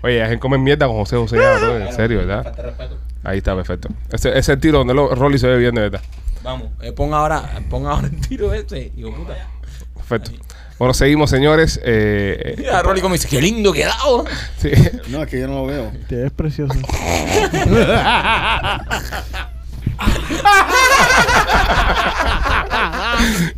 [0.02, 1.78] Oye, dejen comer mierda con José José ya, bro.
[1.78, 2.44] En serio, ¿verdad?
[2.44, 2.98] Falta de respeto.
[3.24, 3.90] Ahí está, perfecto.
[4.12, 6.02] Ese, ese es el tiro donde lo, Rolly se ve bien, de verdad.
[6.44, 8.92] Vamos, eh, pon ahora, pon ahora el tiro este.
[8.98, 9.48] Hijo de puta.
[9.96, 10.32] Perfecto.
[10.82, 11.80] Bueno, seguimos, señores.
[11.84, 14.26] Eh, Mira, Rolly como dice, qué lindo quedado.
[14.58, 14.72] sí.
[15.10, 15.92] No, es que yo no lo veo.
[16.10, 16.74] Te ves precioso.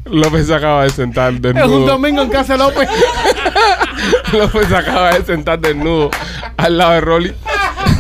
[0.04, 1.88] López se acaba de sentar es un desnudo.
[1.88, 2.90] domingo en casa de López.
[4.34, 6.12] López se acaba de sentar desnudo
[6.58, 7.34] al lado de Rolly.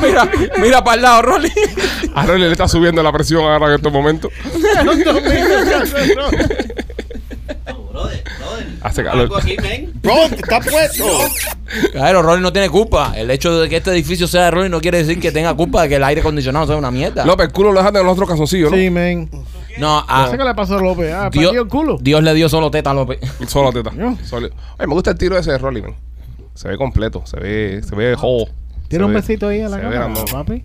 [0.01, 1.51] Mira, mira para el lado, Rolly.
[2.13, 4.33] A Rolly le está subiendo la presión ahora en estos momentos.
[4.43, 6.47] es un domingo en casa de López.
[8.83, 9.29] Hace calor.
[9.61, 9.91] Men.
[10.01, 11.05] Bro, está puesto.
[11.91, 13.13] Claro, Rolly no tiene culpa.
[13.15, 15.83] El hecho de que este edificio sea de Rolly no quiere decir que tenga culpa
[15.83, 17.25] de que el aire acondicionado sea una mierda.
[17.25, 18.77] López, el culo lo dejaste en los otros calzoncillos, ¿no?
[18.77, 19.29] Sí, men.
[19.79, 21.11] No, a ¿Qué le pasó a López?
[21.13, 21.97] Ah, Dios, el culo.
[21.99, 23.19] Dios le dio solo teta a López.
[23.47, 23.91] Solo teta.
[23.95, 24.15] Yo.
[24.23, 25.95] Solo- Oye, me gusta el tiro ese de Rolly, man.
[26.53, 28.51] Se ve completo, se ve, se ve whole.
[28.87, 30.63] Tiene Se un ve- besito ahí a la cámara, papi.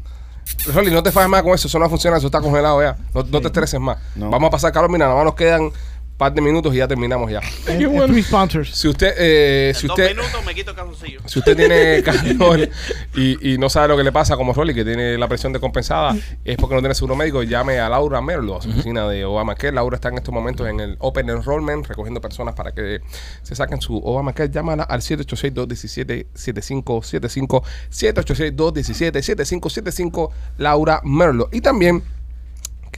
[0.75, 2.97] Rolly, no te fajes más con eso, eso no funciona, eso está congelado ya.
[3.15, 3.97] No, no te estreses más.
[4.17, 4.29] No.
[4.31, 5.71] Vamos a pasar calor, mira, nada más nos quedan
[6.19, 7.41] par de minutos y ya terminamos ya.
[7.69, 8.75] En Three sponsors.
[8.77, 11.21] Si usted, eh, si En dos usted, minutos me quito el calzoncillo.
[11.25, 12.03] si usted tiene
[12.37, 12.69] calor
[13.15, 16.15] y, y no sabe lo que le pasa como Rolly, que tiene la presión descompensada,
[16.45, 19.73] es porque no tiene seguro médico, llame a Laura Merlo, a su oficina de Obamacare.
[19.73, 23.01] Laura está en estos momentos en el Open Enrollment, recogiendo personas para que
[23.43, 24.51] se saquen su Obamacare.
[24.51, 31.49] Llámala al 786-217-7575, 786-217-7575, Laura Merlo.
[31.53, 32.03] Y también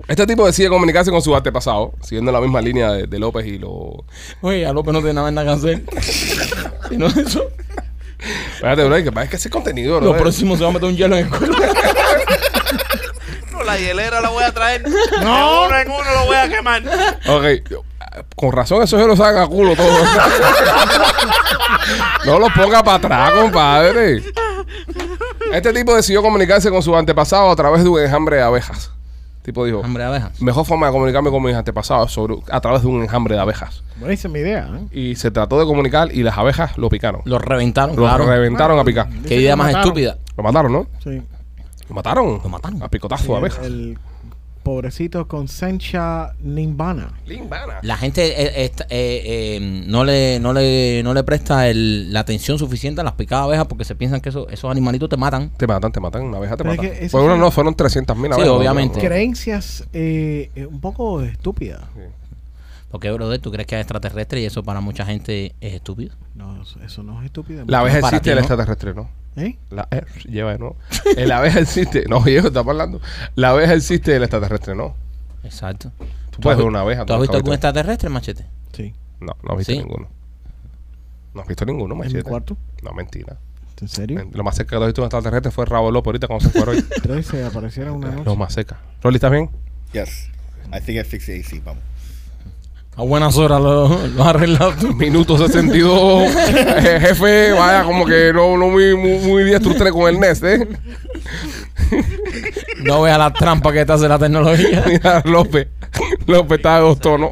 [0.08, 3.58] este tipo decide comunicarse con su antepasado, siguiendo la misma línea de, de López y
[3.58, 4.04] lo.
[4.40, 5.82] Oye, a López no tiene nada nada que hacer.
[6.90, 7.48] Y no eso.
[8.54, 10.12] Espérate, bro, que es que ese contenido, bro.
[10.12, 11.56] Lo próximo se va a meter un hielo en el culo.
[13.50, 14.82] No, la hielera la voy a traer.
[14.84, 16.82] De uno en uno lo voy a quemar.
[17.26, 17.44] Ok,
[18.34, 19.86] con razón, eso se lo sacan a culo todo.
[22.26, 24.22] no lo ponga para atrás, compadre.
[25.52, 28.90] Este tipo decidió comunicarse con su antepasado a través de un enjambre de abejas.
[29.42, 30.42] Tipo dijo, Hambre de abejas.
[30.42, 33.84] mejor forma de comunicarme con mis antepasados sobre, a través de un enjambre de abejas.
[34.00, 34.88] Buenísima idea, ¿eh?
[34.90, 37.20] Y se trató de comunicar y las abejas lo picaron.
[37.24, 38.26] Lo reventaron, Lo claro.
[38.26, 39.08] reventaron a picar.
[39.08, 39.86] Qué que idea lo más mataron.
[39.86, 40.18] estúpida.
[40.36, 40.86] Lo mataron, ¿no?
[41.02, 41.22] Sí.
[41.88, 42.40] Lo mataron.
[42.42, 42.82] Lo mataron.
[42.82, 43.64] A picotazo Sí, de el, abejas.
[43.66, 43.98] el
[44.66, 47.12] pobrecito con Sencha Nimbana.
[47.24, 47.74] Limbana.
[47.82, 52.58] La gente eh, eh, eh, no, le, no, le, no le presta el- la atención
[52.58, 55.50] suficiente a las picadas abejas porque se piensan que eso- esos animalitos te matan.
[55.56, 56.22] Te matan, te matan.
[56.22, 56.82] Una abeja te mata.
[57.08, 58.98] Fue uno, sí- no, fueron 300 mil Sí, obviamente.
[58.98, 61.82] Creencias eh, eh, un poco estúpidas.
[62.90, 66.16] Porque, brother, ¿tú crees que es extraterrestre y eso para mucha gente es estúpido?
[66.34, 67.62] No, eso, no es estúpido.
[67.68, 68.40] La abeja existe, ti, el ¿no?
[68.40, 69.08] extraterrestre, ¿no?
[69.36, 69.56] ¿Eh?
[69.70, 70.76] La, eh, lleva de nuevo.
[71.16, 72.04] Eh, La abeja existe.
[72.08, 73.00] No, viejo, estamos hablando.
[73.34, 74.94] La abeja existe, el extraterrestre, ¿no.
[75.44, 75.92] Exacto.
[76.30, 77.04] Tú puedes has ver una abeja.
[77.04, 78.46] ¿Tú has visto algún extraterrestre, machete?
[78.72, 78.94] Sí.
[79.20, 79.78] No, no has visto Sí.
[79.78, 80.08] ninguno.
[81.34, 82.22] No has visto ninguno, ¿En mi machete.
[82.28, 82.56] cuarto?
[82.82, 83.36] No, mentira.
[83.80, 84.26] ¿En serio?
[84.32, 86.50] Lo más cerca que tú has visto un extraterrestre fue Rabo López ahorita cuando se
[86.50, 86.82] fue hoy.
[87.02, 88.24] Tres se aparecieron una noche.
[88.24, 88.78] Lo más cerca.
[89.02, 89.50] Rolly, ¿estás bien?
[89.92, 90.30] Yes.
[90.74, 91.62] I think I fixed the AC.
[91.62, 91.82] Vamos.
[92.98, 94.92] A buenas horas lo, lo has arreglado tú.
[94.94, 96.22] Minuto 62.
[96.34, 100.42] Eh, jefe, vaya, como que no, no muy, muy, muy diestro usted con el NES,
[100.44, 100.66] ¿eh?
[102.82, 104.82] No veas la trampa que te hace la tecnología.
[104.88, 105.68] Mira, López.
[106.26, 107.30] López está de dos tonos.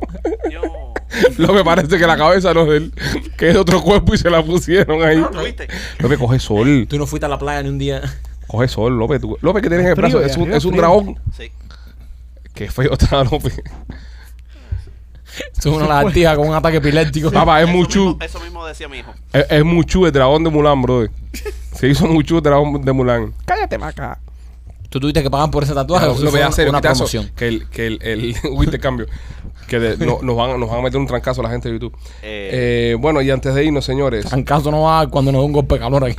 [1.38, 2.92] López parece que la cabeza no es de él,
[3.36, 5.16] que es de otro cuerpo y se la pusieron ahí.
[5.16, 5.68] ¿Lo viste?
[5.98, 6.86] López, coge sol.
[6.90, 8.02] Tú no fuiste a la playa ni un día.
[8.48, 9.20] Coge sol, López.
[9.20, 10.20] tú- López, que tienes en el brazo?
[10.20, 11.18] Es un, es un dragón.
[11.36, 11.50] Sí.
[12.52, 13.60] Qué feo está López.
[15.56, 17.30] Eso es una lagartija con un ataque epiléptico.
[17.30, 18.04] Papá, es Eso Muchu.
[18.06, 19.12] mismo, eso mismo decía mi hijo.
[19.32, 21.10] Es, es Muchu, el dragón de Mulan, brother.
[21.72, 23.34] Se hizo Muchu, el dragón de Mulan.
[23.44, 24.18] Cállate, maca.
[24.90, 26.06] Tú tuviste que pagar por ese tatuaje.
[26.06, 27.30] No, o eso lo voy a hacer, una promoción.
[27.34, 29.06] Que el, que el, el intercambio.
[29.66, 31.96] Que de- no- nos, van, nos van a meter un trancazo la gente de YouTube.
[32.22, 35.40] Eh, Eh, bueno, y antes de irnos, señores, En caso no va a cuando nos
[35.40, 36.18] da un golpe de calor aquí.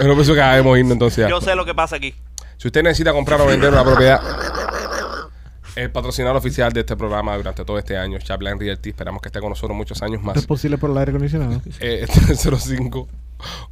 [0.00, 1.18] yo no pienso que debemos irnos entonces.
[1.24, 1.28] ya.
[1.28, 2.14] yo sé lo que pasa aquí.
[2.56, 4.20] Si usted necesita comprar o vender una propiedad,
[5.80, 8.90] el patrocinador oficial de este programa durante todo este año, Chapline Realty.
[8.90, 10.36] Esperamos que esté con nosotros muchos años más.
[10.36, 11.60] ¿Es posible por el aire acondicionado?
[11.80, 13.08] Eh, 305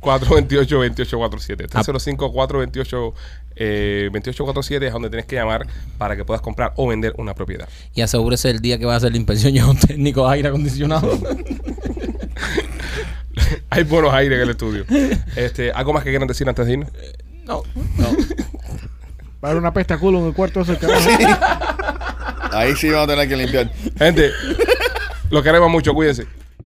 [0.01, 3.15] 428 2847 305 428
[3.57, 5.67] eh, 2847 es donde tienes que llamar
[5.99, 7.69] para que puedas comprar o vender una propiedad.
[7.95, 10.49] Y asegúrese el día que va a hacer la inspección ya un técnico de aire
[10.49, 11.11] acondicionado.
[13.71, 14.85] Hay buenos aires en el estudio.
[15.37, 16.91] Este, ¿Algo más que quieran decir antes de irnos?
[17.45, 17.63] no,
[17.99, 18.09] no.
[19.43, 21.09] Va a haber una pesta a culo en el cuarto ese carajo.
[22.53, 23.71] Ahí sí vamos a tener que limpiar.
[23.97, 24.33] Gente,
[25.31, 26.27] lo queremos mucho, cuídense.